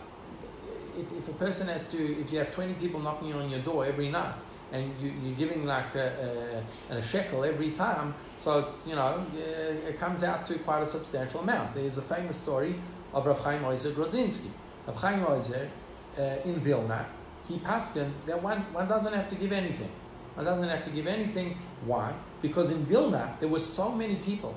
[0.98, 3.84] if, if a person has to, if you have 20 people knocking on your door
[3.84, 4.34] every night,
[4.72, 9.24] and you, you're giving like a, a, a shekel every time, so it's you know
[9.36, 11.74] it comes out to quite a substantial amount.
[11.74, 12.74] There's a famous story
[13.12, 14.50] of Rav Chaim Oizer Grodzinski.
[14.86, 15.68] Rav Chaim Oizer
[16.18, 17.06] uh, in Vilna,
[17.46, 19.90] he paskened that one, one doesn't have to give anything.
[20.34, 21.58] One doesn't have to give anything.
[21.84, 22.14] Why?
[22.40, 24.54] Because in Vilna, there were so many people.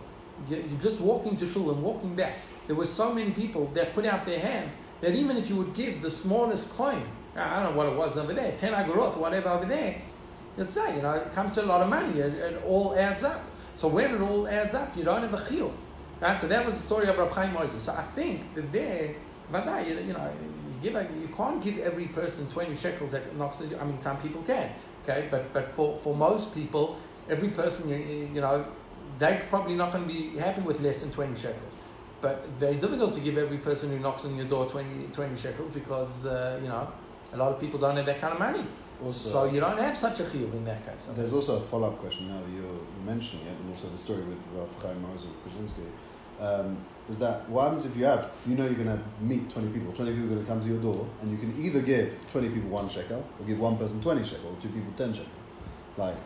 [0.50, 2.36] You're just walking to shul and walking back,
[2.68, 5.74] there were so many people that put out their hands that even if you would
[5.74, 7.04] give the smallest coin,
[7.36, 10.02] I don't know what it was over there, 10 agorot, whatever over there,
[10.58, 12.20] you'd say, you know, it comes to a lot of money.
[12.20, 13.42] It, it all adds up.
[13.76, 15.72] So when it all adds up, you don't have a chiyuv.
[16.22, 16.40] Right?
[16.40, 17.80] So that was the story of Rav Chaim Oizer.
[17.80, 19.16] So I think that there,
[19.52, 20.32] Vadai, you, you know,
[20.70, 23.78] you give a, you can't give every person 20 shekels that knocks it.
[23.80, 24.72] I mean, some people can,
[25.04, 25.28] okay?
[25.30, 26.98] But, but for, for most people,
[27.30, 28.66] every person, you you know,
[29.20, 31.76] they're probably not going to be happy with less than 20 shekels.
[32.26, 35.40] But it's very difficult to give every person who knocks on your door 20, 20
[35.40, 36.88] shekels because, uh, you know,
[37.32, 38.66] a lot of people don't have that kind of money.
[39.00, 41.12] Also- so you don't have such a chiyuv in that case.
[41.16, 44.24] There's also a follow up question now that you're, mentioning it, and also the story
[44.24, 45.86] with Rav Chaim Oizer Grodzinski.
[46.40, 49.68] Um, is that what happens if you have, you know, you're going to meet 20
[49.70, 52.18] people, 20 people are going to come to your door, and you can either give
[52.32, 55.30] 20 people one shekel, or give one person 20 shekel, or two people 10 shekel.
[55.96, 56.18] Like,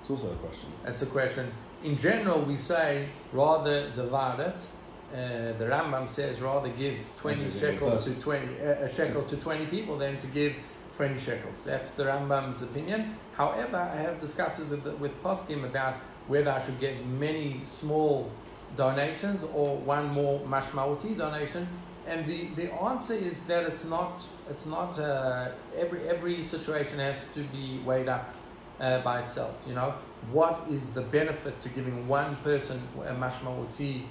[0.00, 0.70] it's also a question.
[0.84, 1.52] That's a question.
[1.84, 4.66] In general, we say rather divide it.
[5.12, 9.66] Uh, the Rambam says rather give 20 shekels to 20 uh, a shekel to 20
[9.66, 10.54] people than to give
[10.96, 11.62] 20 shekels.
[11.62, 13.14] That's the Rambam's opinion.
[13.34, 15.94] However, I have discussions with the, with Poskim about
[16.28, 18.30] whether I should get many small
[18.76, 21.66] donations or one more mashmauti donation.
[22.06, 27.26] And the, the answer is that it's not it's not uh, every every situation has
[27.34, 28.34] to be weighed up
[28.80, 29.54] uh, by itself.
[29.66, 29.94] You know,
[30.30, 34.02] what is the benefit to giving one person a mashmauti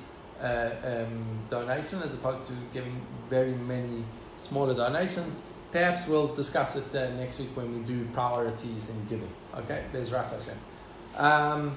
[0.43, 4.03] uh, um, donation as opposed to giving very many
[4.37, 5.39] smaller donations?
[5.71, 9.29] Perhaps we'll discuss it uh, next week when we do priorities in giving.
[9.55, 10.57] Okay, there's Rat Hashem.
[11.17, 11.75] Um,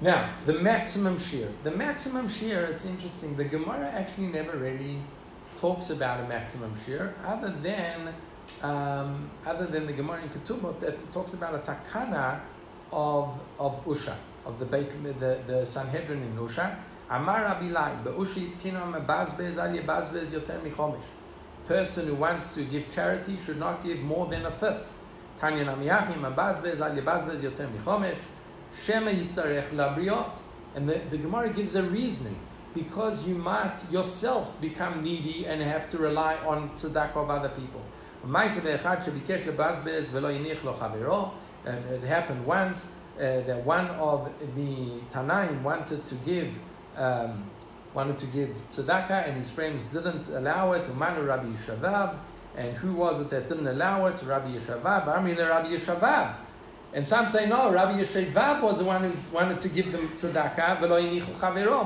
[0.00, 1.48] now, the maximum shear.
[1.62, 3.36] The maximum shear, it's interesting.
[3.36, 4.98] The Gemara actually never really
[5.56, 8.12] talks about a maximum shear, other than
[8.62, 12.40] um, other than the Gemara in Ketubot that talks about a takana
[12.92, 14.14] of of Usha,
[14.44, 16.76] of the the, the Sanhedrin in Usha.
[17.08, 20.98] Amar Rabbi Ilai, be'ushi itkinu mebazbez al yebazbez yoter michomish.
[21.66, 24.92] Person who wants to give charity should not give more than a fifth.
[25.38, 28.18] Tanya namiyachim mebazbez al yebazbez yoter michomish.
[28.84, 30.30] Shema Yisarech Labriot.
[30.74, 32.38] And the, the Gemara gives a reasoning
[32.74, 37.80] because you might yourself become needy and have to rely on tzedakah of other people.
[41.66, 46.52] Uh, it happened once uh, that one of the Tanaim wanted to give
[46.96, 47.50] um,
[47.94, 50.86] wanted to give tzedakah and his friends didn't allow it.
[50.92, 52.18] Umanu Rabbi Yeshavab.
[52.56, 54.22] And who was it that didn't allow it?
[54.22, 55.06] Rabbi Yeshavab.
[55.06, 56.34] Amrile Rabbi Yeshavab.
[56.92, 60.80] And some say no, Rabbi Yeshavab was the one who wanted to give them tzedakah.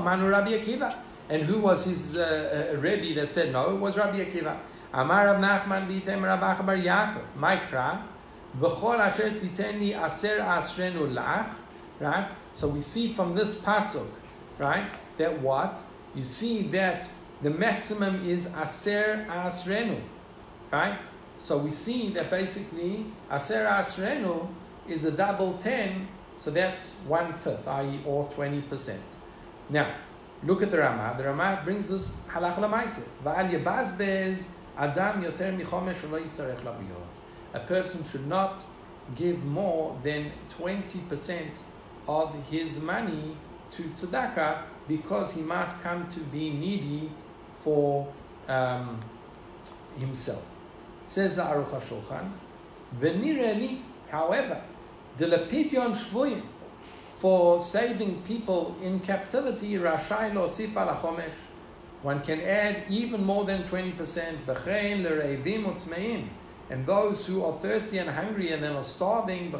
[0.03, 0.95] Manu Rabbi Akiva.
[1.29, 3.75] And who was his uh, uh, Rebbe that said no?
[3.75, 4.57] It was Rabbi Akiva.
[4.93, 7.23] Amar Rav Nachman bitem Rav Acha bar Yaakov.
[7.39, 8.03] Mikra.
[8.59, 11.55] V'chol asher titeni aser asrenu lach.
[11.99, 12.29] Right?
[12.53, 14.07] So we see from this pasuk,
[14.61, 15.81] right, that what?
[16.15, 17.09] You see that
[17.41, 19.99] the maximum is aser asrenu.
[20.71, 20.97] Right?
[21.39, 24.47] So we see that basically aser asrenu
[24.87, 26.07] is a double 10,
[26.37, 28.97] so that's one fifth, i.e., or 20%.
[29.69, 29.95] Now,
[30.43, 31.15] look at the Rama.
[31.17, 36.01] The Rama brings us halach yebazbez adam yoter michomesh
[37.53, 38.63] a person should not
[39.15, 41.59] give more than 20%
[42.07, 43.35] of his money
[43.71, 47.09] to tzedakah because he might come to be needy
[47.59, 48.11] for
[48.47, 48.99] um,
[49.97, 50.45] himself.
[51.03, 52.31] Says the Aruch HaShulchan,
[52.99, 54.61] V'nireli, however,
[55.17, 56.41] the lepidyon shvuyim,
[57.19, 61.31] for saving people in captivity, rashai lo sifal chomesh,
[62.01, 63.93] one can add even more than 20%,
[64.45, 66.27] v'chein l'reivim utzmeim,
[66.69, 69.51] and those who are thirsty and hungry and then are starving,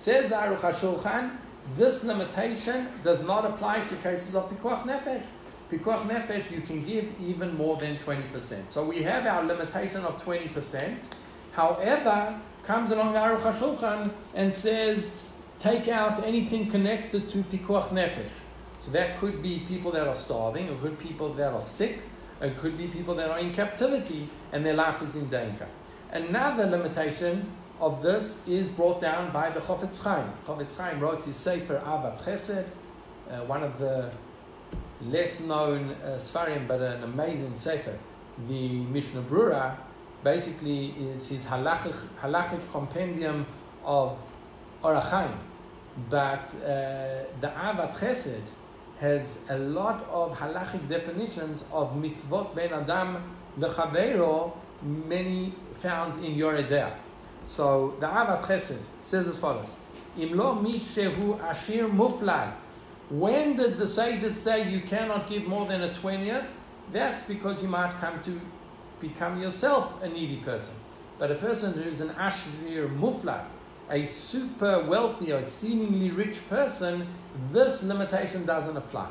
[0.00, 1.36] says Aruch HaShulchan,
[1.76, 5.22] this limitation does not apply to cases of pikuach nefesh.
[5.70, 8.70] Pikuach nefesh, you can give even more than 20%.
[8.70, 10.96] So we have our limitation of 20%.
[11.52, 15.14] However, comes along Aruch HaShulchan and says,
[15.58, 18.30] take out anything connected to pikuach nefesh.
[18.78, 22.04] So that could be people that are starving, or could be people that are sick,
[22.40, 25.68] it could be people that are in captivity and their life is in danger.
[26.10, 30.30] Another limitation of this is brought down by the Chofetz Chaim.
[30.46, 32.66] Chofetz Chaim wrote his Sefer Ahavat Chesed,
[33.30, 34.10] uh, one of the
[35.02, 37.98] less known uh, Sfarim, but an amazing Sefer.
[38.48, 39.76] The Mishnah Brura
[40.22, 43.46] basically is his halachic, halachic compendium
[43.84, 44.18] of
[44.84, 45.32] Orach Chaim.
[46.10, 48.42] But uh, the Ahavat Chesed
[49.00, 53.22] has a lot of halachic definitions of mitzvot ben adam
[53.58, 54.52] lechavero,
[54.82, 56.92] many found in Yoreh De'ah.
[57.44, 59.76] So the Ahavat Chesed says as follows:
[60.18, 62.52] Im lo mishehu ashir muflag.
[63.08, 66.46] When did the sages say you cannot give more than a twentieth?
[66.92, 68.40] That's because you might come to
[69.00, 70.74] become yourself a needy person.
[71.18, 73.44] But a person who is an ashir muflag,
[73.90, 77.06] a super wealthy or exceedingly rich person,
[77.52, 79.08] this limitation doesn't apply.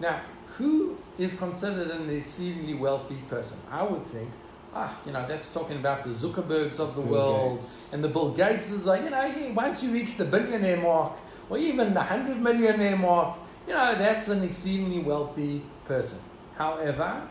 [0.00, 0.20] Now,
[0.56, 3.58] who is considered an exceedingly wealthy person?
[3.70, 4.30] I would think,
[4.74, 7.92] ah, you know, that's talking about the Zuckerbergs of the Bill world Gates.
[7.92, 11.12] and the Bill Gates is like, you know, once you reach the billionaire mark
[11.48, 16.18] or even the hundred millionaire mark, you know, that's an exceedingly wealthy person.
[16.56, 17.22] However,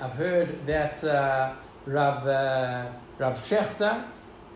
[0.00, 1.54] I've heard that uh,
[1.86, 2.86] Rav, uh,
[3.18, 4.04] Rav Shechter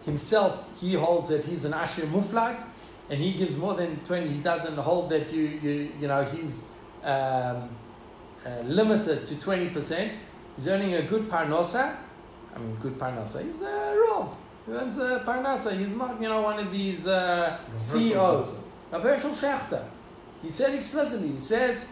[0.04, 2.62] himself, he holds that he's an Ashir Muflag,
[3.08, 4.28] and he gives more than 20.
[4.28, 7.68] He doesn't hold that you, you, you know, he's um,
[8.46, 10.14] uh, limited to 20%.
[10.60, 11.96] He's earning a good parnasa.
[12.54, 13.42] I mean, good parnasa.
[13.42, 14.36] He's a Rav.
[14.66, 15.74] He earns a parnasa.
[15.74, 18.58] He's not, you know, one of these uh, CEOs.
[18.92, 19.82] Rav Hershel Schachter.
[20.42, 21.86] He said explicitly, he says,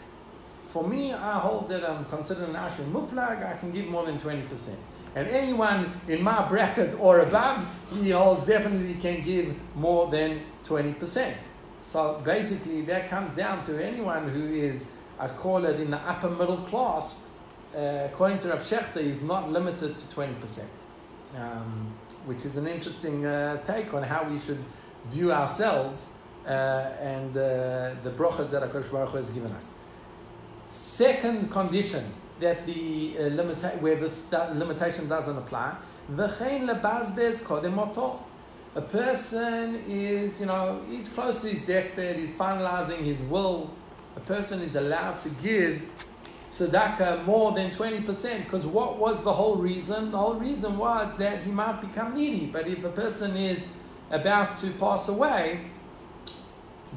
[0.65, 4.19] for me, I hold that I'm considered an Ashir Muflag, I can give more than
[4.19, 4.75] 20%.
[5.15, 7.67] And anyone in my bracket or above,
[8.03, 11.35] he holds definitely can give more than 20%.
[11.79, 16.29] So basically, that comes down to anyone who is, I'd call it in the upper
[16.29, 17.28] middle class,
[17.79, 20.65] uh, according to Rav Shechter, is not limited to 20%,
[21.37, 21.95] um,
[22.27, 24.59] which is an interesting uh, take on how we should
[25.11, 26.13] view ourselves
[26.45, 26.49] uh,
[27.01, 29.73] and uh, the brachas that HaKadosh Baruch Hu has given us.
[30.65, 35.77] Second condition that the uh, limita- where this limitation doesn't apply,
[38.75, 43.71] a person is, you know, he's close to his deathbed, he's finalizing his will.
[44.17, 45.85] A person is allowed to give
[46.51, 50.11] tzedakah more than 20%, because what was the whole reason?
[50.11, 52.47] The whole reason was that he might become needy.
[52.47, 53.67] But if a person is
[54.11, 55.71] about to pass away,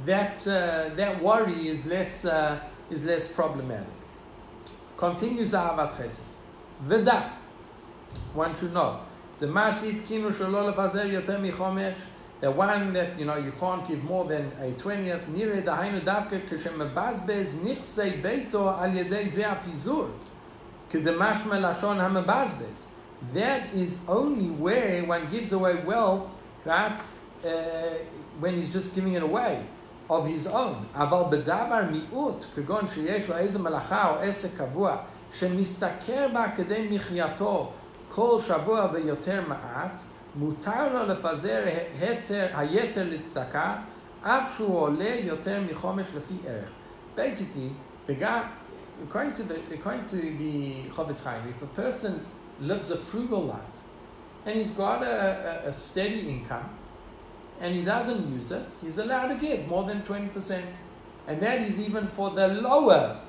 [0.06, 3.88] that, uh, that worry is less, uh, is less problematic.
[4.98, 6.22] Continues Ahavat Chesed.
[6.82, 7.32] Veda,
[8.34, 9.02] one should know,
[9.40, 11.96] the Mashit Kinu Shalol Levazer Yoter Michomesh,
[12.41, 15.27] The one that you know you can't give more than a twentieth.
[15.29, 20.11] Nire dahainu davke kshemabazbez nichsei beito al yedei ze apizur.
[20.91, 22.89] Kedemashma lashon hamabazbez.
[23.33, 26.35] That is only where one gives away wealth,
[26.67, 27.01] right?
[27.45, 27.49] Uh,
[28.39, 29.63] when he's just giving it away
[30.11, 30.87] of his own.
[30.95, 34.97] אבל בדבר מיעוט, כגון שיש לו איזה מלאכה או עסק קבוע,
[35.35, 37.73] שמשתכר בה כדי מחייתו
[38.11, 40.03] כל שבוע ויותר מעט,
[40.36, 41.64] מותר לו לפזר
[42.00, 43.76] היתר, היתר לצדקה,
[44.24, 46.70] אף שהוא עולה יותר מחומש לפי ערך.
[47.18, 47.72] Basically,
[48.08, 48.44] the guy,
[49.04, 52.26] according to the, according to the Chofetz Chaim, if a person
[52.62, 53.76] lives a frugal life,
[54.46, 56.70] and he's got a, a, a steady income,
[57.60, 60.64] and he doesn't use it, he's allowed to give more than 20%.
[61.28, 63.20] And that is even for the lower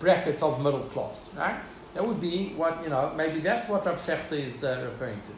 [0.00, 1.60] bracket of middle class, right?
[1.94, 5.32] That would be what, you know, maybe that's what Rav Shechter is uh, referring to.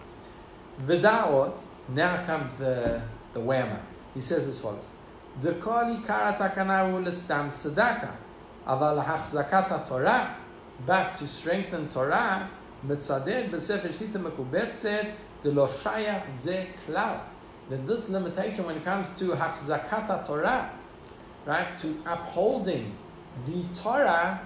[0.85, 3.01] V'da'ot, now comes the,
[3.33, 3.79] the whammer.
[4.13, 4.91] He says as follows.
[5.41, 8.11] דכל עיקר התקנה הוא לסתם צדקה,
[8.67, 10.33] אבל להחזקת התורה,
[10.85, 12.47] but to strengthen Torah,
[12.83, 15.05] מצדד בספר שיטה מקובצת,
[15.43, 17.15] דלא שייך זה כלל
[17.69, 20.69] that this limitation when it comes to Hachzakata Torah,
[21.45, 22.95] right, to upholding
[23.45, 24.41] the Torah,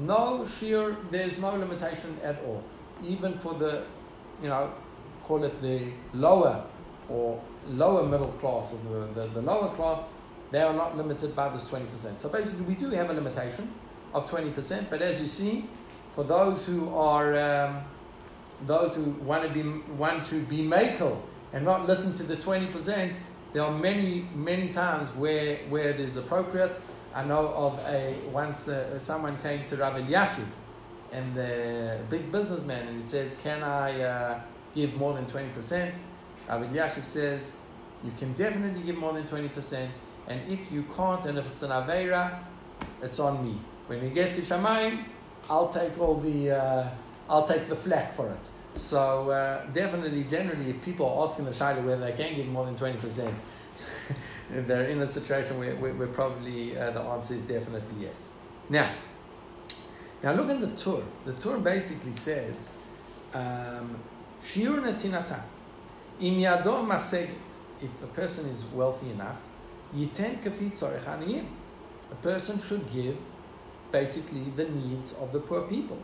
[0.00, 2.62] no sheer, there's no limitation at all.
[3.02, 3.84] Even for the,
[4.42, 4.72] you know,
[5.27, 6.63] call it the lower
[7.09, 10.03] or lower middle class or the, the, the lower class,
[10.51, 12.19] they are not limited by this 20%.
[12.19, 13.71] So basically, we do have a limitation
[14.13, 15.65] of 20%, but as you see,
[16.13, 17.83] for those who are, um,
[18.65, 19.63] those who want to be,
[19.93, 21.19] want to be makel
[21.53, 23.15] and not listen to the 20%,
[23.53, 26.79] there are many, many times where, where it is appropriate.
[27.13, 30.47] I know of a once uh, someone came to Rav Yashiv,
[31.13, 34.41] and the big businessman, and he says, "Can I uh,
[34.75, 35.95] give more than twenty percent?"
[36.47, 37.57] Rav Yashiv says,
[38.03, 39.91] "You can definitely give more than twenty percent,
[40.27, 42.39] and if you can't, and if it's an avera,
[43.01, 43.55] it's on me.
[43.87, 45.05] When we get to Shamayim,
[45.49, 46.89] I'll take all the, uh,
[47.29, 51.51] I'll take the flack for it." So uh, definitely, generally, if people are asking the
[51.51, 53.33] shaila whether they can give more than twenty percent,
[54.49, 58.29] they're in a situation where, where, where probably uh, the answer is definitely yes.
[58.69, 58.93] Now,
[60.23, 61.03] now look at the Tur.
[61.25, 62.73] The Tur basically says,
[63.33, 63.97] um,
[64.45, 65.41] "Shiur netinata
[66.19, 67.41] im yado maseget."
[67.81, 69.41] If a person is wealthy enough,
[69.93, 71.45] yiten kafi tzorech
[72.11, 73.17] A person should give
[73.91, 75.97] basically the needs of the poor people.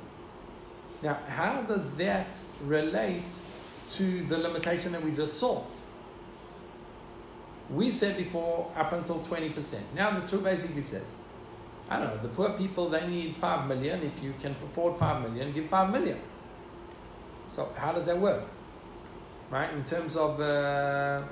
[1.02, 3.34] Now, how does that relate
[3.92, 5.64] to the limitation that we just saw?
[7.70, 9.80] We said before up until 20%.
[9.96, 11.16] Now the Tur basically says,
[11.90, 14.04] I don't know, the poor people, they need 5 million.
[14.04, 16.20] If you can afford 5 million, give 5 million.
[17.56, 18.44] So how does that work?
[19.50, 19.72] Right?
[19.74, 20.40] In terms of...
[20.40, 21.24] Uh,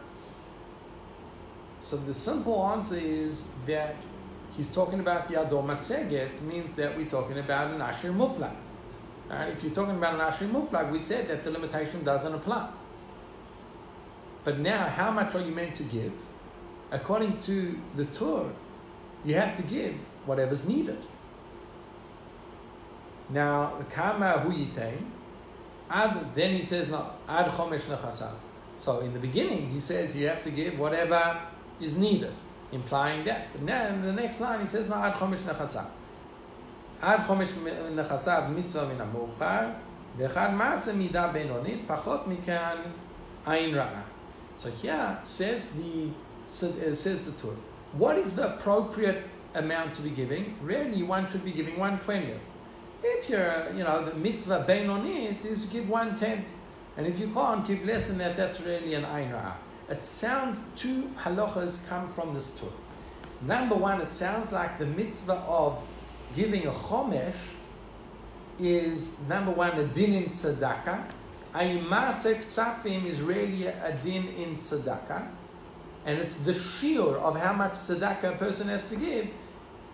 [1.82, 3.96] so the simple answer is that
[4.56, 8.54] he's talking about Yadom Maseget means that we're talking about an Ashir Muflag.
[9.30, 9.48] Right?
[9.48, 12.70] If you're talking about an Ashir Muflag, we said that the limitation doesn't apply.
[14.44, 16.12] But now, how much are you meant to give?
[16.92, 18.50] According to the Tur,
[19.24, 19.96] you have to give
[20.26, 20.98] whatever's needed.
[23.30, 25.06] Now, the kama hu yitain,
[25.90, 28.32] Ad, then he says, no, ad chomesh nechasa.
[28.78, 31.42] So in the beginning, he says you have to give whatever
[31.82, 32.34] is needed,
[32.72, 33.48] implying that.
[33.58, 35.86] And then the next line, he says, no, ad chomesh nechasa.
[37.02, 37.54] עד chomesh
[37.96, 39.70] נכסיו mitzvah מן המאוחר,
[40.18, 42.78] V'chad מעשה מידה benonit pachot מכאן
[43.48, 44.04] עין רעה.
[44.56, 46.12] So here says the,
[46.48, 47.56] says the Tur,
[47.94, 49.24] what is the appropriate
[49.56, 50.58] amount to be giving?
[50.62, 52.42] Really, one should be giving one twentieth.
[53.04, 56.48] If you're, you know, the mitzvah beinonit is give one tenth,
[56.98, 59.54] and if you can't give less than that, that's really an ayn ra'ah.
[59.90, 62.68] It sounds two halachas come from this Tur.
[63.42, 65.82] Number one, it sounds like the mitzvah of
[66.36, 67.56] giving a chomesh
[68.60, 71.04] is number one a din in tzedakah.
[71.56, 75.26] A maser ksafim is really a din in tzedakah,
[76.06, 79.30] and it's the shiur of how much tzedakah a person has to give.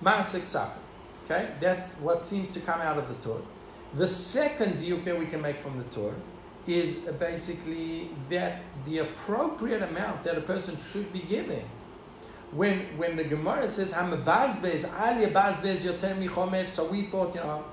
[0.03, 0.85] Maser ksafim.
[1.26, 3.42] Okay, that's what seems to come out of the Tur.
[3.96, 6.14] The second diuk that we can make from the Tur
[6.68, 11.66] is uh, basically that the appropriate amount that a person should be giving
[12.52, 17.66] when when the Gemara says Hamabazbez, Ali Bazbez Yoter Michomesh, so we thought, you know,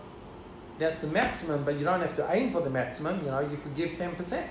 [0.78, 3.56] that's the maximum, but you don't have to aim for the maximum, you know, you
[3.58, 4.48] could give 10%.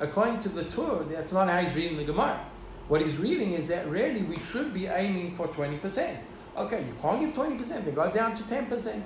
[0.00, 2.44] According to the Tur, that's not how he's reading the Gemara.
[2.88, 6.18] What he's reading is that really we should be aiming for 20%.
[6.58, 9.02] Okay, you can't give 20%, they go down to 10%.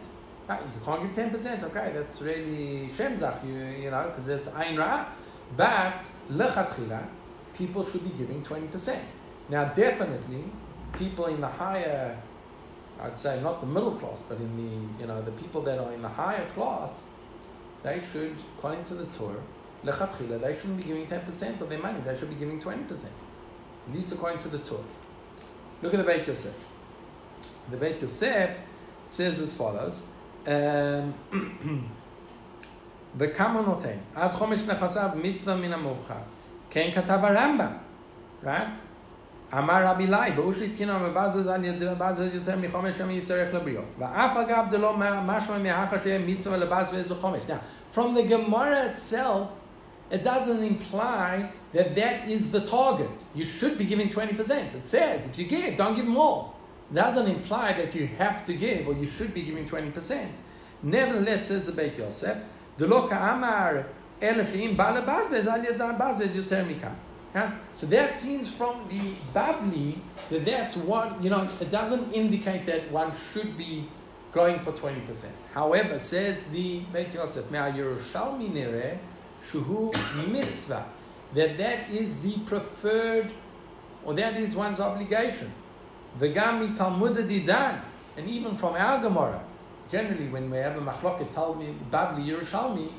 [0.48, 4.78] Right, you can't give 10%, okay, that's really Shemzach, you, you know, because it's Ain
[4.78, 5.07] Ra.
[5.55, 7.07] But, Lechatchila,
[7.55, 8.98] people should be giving 20%.
[9.50, 10.44] Now, definitely,
[10.94, 12.18] people in the higher,
[12.98, 15.92] I'd say not the middle class, but in the, you know, the people that are
[15.92, 17.09] in the higher class,
[17.82, 19.36] they should, according to the Tur,
[19.84, 23.05] lechatchila, they shouldn't be giving 10% of their money, they should be giving 20%.
[23.05, 24.80] At least according to the Tur.
[25.82, 26.71] Look at the Beit Yosef
[27.71, 28.49] The Beit Yosef
[29.05, 30.03] says as follows,
[30.45, 30.49] um,
[33.17, 33.97] וכמה הוא נותן?
[34.15, 36.13] עד חומש נכסיו מצווה מן המאוחר.
[36.69, 37.71] כן כתב הרמב"ם,
[38.43, 38.77] right?
[39.53, 43.93] אמר רבי לי, ברור שהתקינו המבזבז על ידי מבזבז יותר מחומש ימים יצטרך לבריות.
[43.99, 47.43] ואף אגב דלא משמע מהאחר שיהיה מצווה לבזבז לחומש.
[47.47, 49.47] Now, from the Gemara itself,
[50.11, 53.17] it doesn't imply that that is the target.
[53.35, 54.75] You should be giving 20%.
[54.79, 56.53] It says, if you give, don't give more.
[56.95, 60.28] doesn't imply that you have to give or you should be giving 20%.
[60.82, 62.38] Nevertheless, says the Beit Yosef,
[62.76, 63.86] the loka amar
[64.20, 66.95] elefim bala bazbez al yadan bazbez
[67.74, 69.99] So that seems from the Bavli
[70.30, 73.88] that that's what you know, it doesn't indicate that one should be
[74.32, 75.30] going for 20%.
[75.53, 78.99] However, says the Beit Yosef, Yerushalmi nere
[79.51, 79.93] shuhu
[80.32, 80.86] mitzvah,
[81.34, 83.30] that that is the preferred,
[84.05, 85.53] or that is one's obligation.
[86.18, 87.80] V'gam mitalmud didan,
[88.16, 89.42] and even from our Gemara,
[89.90, 92.90] generally when we have a machloket Talmud, Babli, Yerushalmi,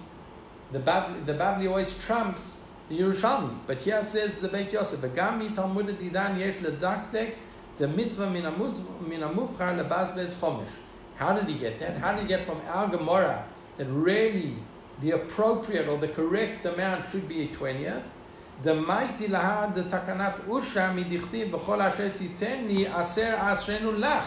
[0.72, 3.56] the Babli, the Babli always trumps the Yerushalmi.
[3.68, 7.36] But here says the Beit Yosef, V'gam mitalmud didan yesh ledakdek,
[7.78, 10.68] the mitzvah min lebazbez chomish.
[11.16, 11.98] How did he get that?
[11.98, 13.46] How did he get from our Gemara
[13.78, 14.56] that really
[15.02, 18.04] the appropriate or the correct amount should be a 20th?
[18.64, 24.24] דמייתי לה דתקנת אורשה מדכתיב בכל אשר תיתן לי aser אשרנו לך.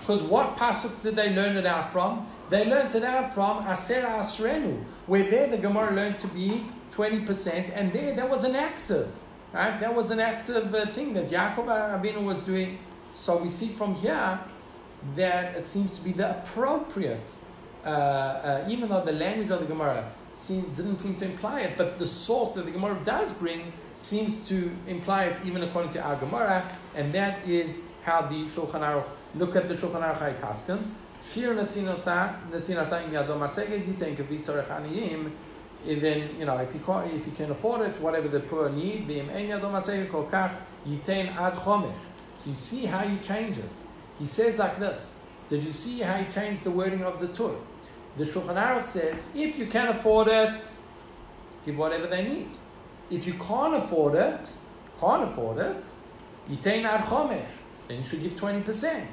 [0.00, 2.26] Because what pasuk did they learn it out from?
[2.50, 7.70] They learned it out from Aser Asrenu, where there the Gemara learned to be 20%,
[7.72, 9.08] and there that was an active,
[9.52, 9.78] right?
[9.78, 12.80] That was an active uh, thing that Yaakov Avinu was doing.
[13.14, 14.40] So we see from here
[15.14, 17.28] that it seems to be the appropriate
[17.84, 21.76] uh, uh, even though the language of the Gemara seem, didn't seem to imply it,
[21.76, 26.00] but the source that the Gemara does bring seems to imply it even according to
[26.02, 26.62] our Gemara,
[26.94, 30.98] and that is how the Shulchan Aruch look at the Shulchan Aruch Paskins.
[31.32, 31.54] Shir
[35.84, 39.06] then you know if you can, if you can afford it, whatever the poor need.
[42.38, 43.82] So you see how he changes.
[44.18, 45.20] He says like this.
[45.48, 47.56] Did you see how he changed the wording of the Torah?
[48.17, 50.71] The Shulchan Aruch says, if you can afford it,
[51.65, 52.49] give whatever they need.
[53.09, 54.51] If you can't afford it,
[54.99, 55.83] can't afford it,
[56.49, 57.43] yitain ad chomesh,
[57.87, 59.09] then you should give twenty percent.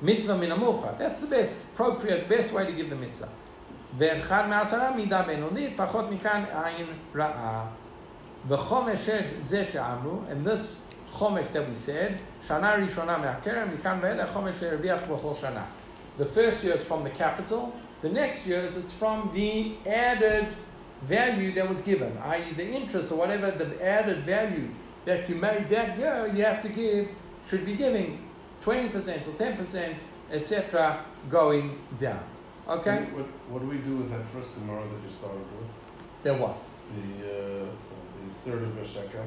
[0.00, 0.50] Mitzvah min
[0.98, 3.28] That's the best, appropriate, best way to give the mitzvah.
[3.98, 7.66] ואחד מעשרה מידה בינונית, פחות מכאן עין רעה.
[8.48, 9.08] בחומש
[9.42, 12.12] זה שאמרו, and this חומש that we said,
[12.48, 15.64] שנה ראשונה מהקרן, מכאן ואלה חומש שהרוויח בכל שנה.
[16.18, 20.47] The first year is from the capital, the next year is it's from the added
[21.03, 22.53] value that was given, i.e.
[22.55, 24.69] the interest or whatever the added value
[25.05, 27.09] that you made that year, you have to give,
[27.49, 28.19] should be giving
[28.63, 29.95] 20% or 10%,
[30.31, 32.23] etc., going down.
[32.67, 33.05] Okay?
[33.13, 35.69] What, what do we do with that first Gemara that you started with?
[36.23, 36.57] Then what?
[36.95, 39.25] The, uh, the third of Vesheka?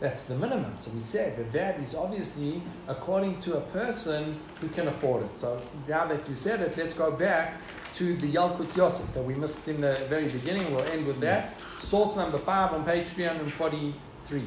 [0.00, 0.74] That's the minimum.
[0.78, 5.36] So we said that that is obviously according to a person who can afford it.
[5.36, 7.54] So now that you said it, let's go back
[7.93, 10.73] to the Yalkut Yosef that we missed in the very beginning.
[10.73, 11.53] We'll end with that.
[11.79, 14.43] Source number five on page 343.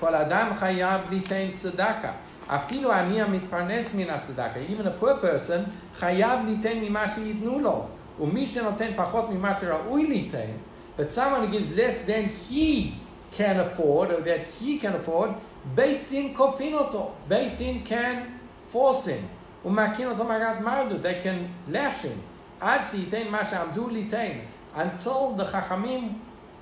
[0.00, 2.14] Kol Adam chayav litain tzedakah.
[2.48, 7.86] אפילו עני המתפרנס מן הצדקה, even a poor person, חייב ליתן ממה שייתנו לו.
[8.20, 10.50] ומי שנותן פחות ממה שראוי ליתן,
[10.98, 12.92] but someone who gives less than he
[13.36, 15.28] can afford, or that he can afford,
[15.74, 17.10] בית דין כופין אותו.
[17.28, 19.66] בית דין can force him.
[19.66, 22.18] ומכין אותו מגעת מרדו, they can lash him.
[22.63, 24.41] Actually, Yitain Amdu
[24.73, 26.15] Until the Chachamim,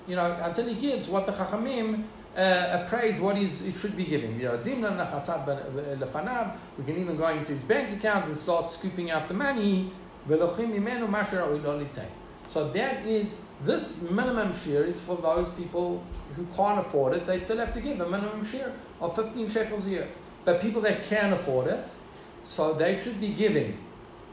[0.08, 2.04] you know, until he gives what the Chachamim
[2.36, 4.40] uh, praise what he's, it should be giving.
[4.40, 4.64] You know, uh,
[6.78, 9.94] we can even go into his bank account and start scooping out the money.
[12.48, 16.04] So that is this minimum share is for those people
[16.36, 17.28] who can't afford it.
[17.28, 20.08] They still have to give a minimum share of 15 shekels a year.
[20.46, 21.86] But people that can afford it,
[22.44, 23.78] so they should be giving.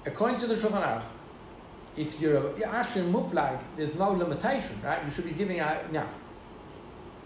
[0.06, 1.02] According to the Shulchan Aruch,
[1.98, 5.04] if you're a Ashir Muflag, there's no limitation, right?
[5.04, 6.08] You should be giving out now.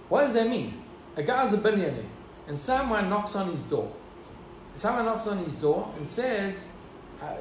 [0.09, 0.83] What does that mean?
[1.17, 2.05] A guy's a billionaire,
[2.49, 3.93] and someone knocks on his door.
[4.75, 6.71] Someone knocks on his door and says,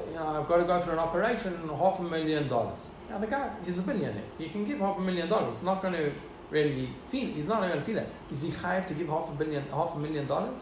[0.08, 2.88] you know, I've got to go through an operation, half a million dollars.
[3.08, 4.22] Now the guy is a billionaire.
[4.38, 5.54] He can give half a million dollars.
[5.54, 6.12] It's not going to
[6.50, 7.28] really feel.
[7.28, 8.08] He's not going to feel that.
[8.30, 10.58] Is he chayav to give half a billion, half a million dollars?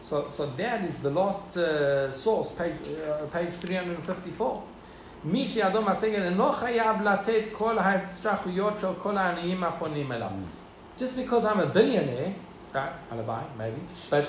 [0.00, 2.74] So, so that is the last uh, source, page,
[3.06, 4.62] uh, page 354.
[5.23, 10.29] מי שידו משגת אינו חייב לתת כל ההצטרכויות של כל העניים הפונים אליו.
[10.99, 12.33] Just because I'm a billionaire,
[12.73, 14.25] right, alibi, maybe, but,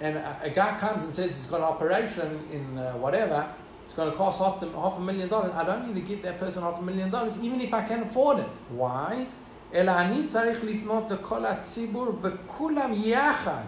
[0.00, 3.40] and a, a guy comes and says he's got an operation in uh, whatever,
[3.84, 6.22] it's going to cost half, the, half a million dollars, I don't need to give
[6.22, 8.54] that person half a million dollars, even if I can afford it.
[8.70, 9.26] Why?
[9.74, 13.64] אלא אני צריך לפנות לכל הציבור וכולם יחד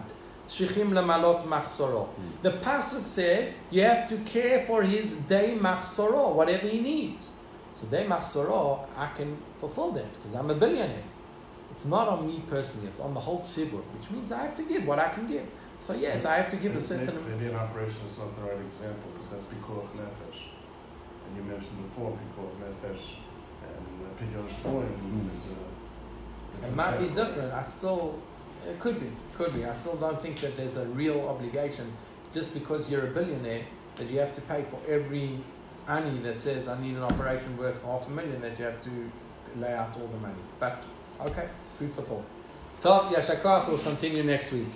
[0.50, 2.08] Shrichim lamalot machsoro.
[2.08, 2.42] Hmm.
[2.42, 7.30] The pasuk said you have to care for his day machsoro, whatever he needs.
[7.74, 11.04] So day machsoro, I can fulfill that because I'm a billionaire.
[11.70, 14.64] It's not on me personally; it's on the whole tzibur, which means I have to
[14.64, 15.46] give what I can give.
[15.78, 17.14] So yes, I have to give and a certain.
[17.30, 20.40] Maybe an operation is not the right example because that's pikuach nefesh,
[21.26, 23.04] and you mentioned before pikuach nefesh
[23.62, 23.86] and
[24.18, 26.66] pidyon shmoyim is a.
[26.66, 27.52] It might be different.
[27.54, 28.18] I still,
[28.68, 29.06] it could be
[29.40, 29.64] could be.
[29.64, 31.90] I still don't think that there's a real obligation
[32.34, 33.64] just because you're a billionaire
[33.96, 35.38] that you have to pay for every
[35.88, 38.90] ani that says I need an operation worth half a million that you have to
[39.56, 40.42] lay out all the money.
[40.58, 40.84] But
[41.22, 42.24] okay, food for thought.
[42.82, 44.68] Top Yashakach will continue next week.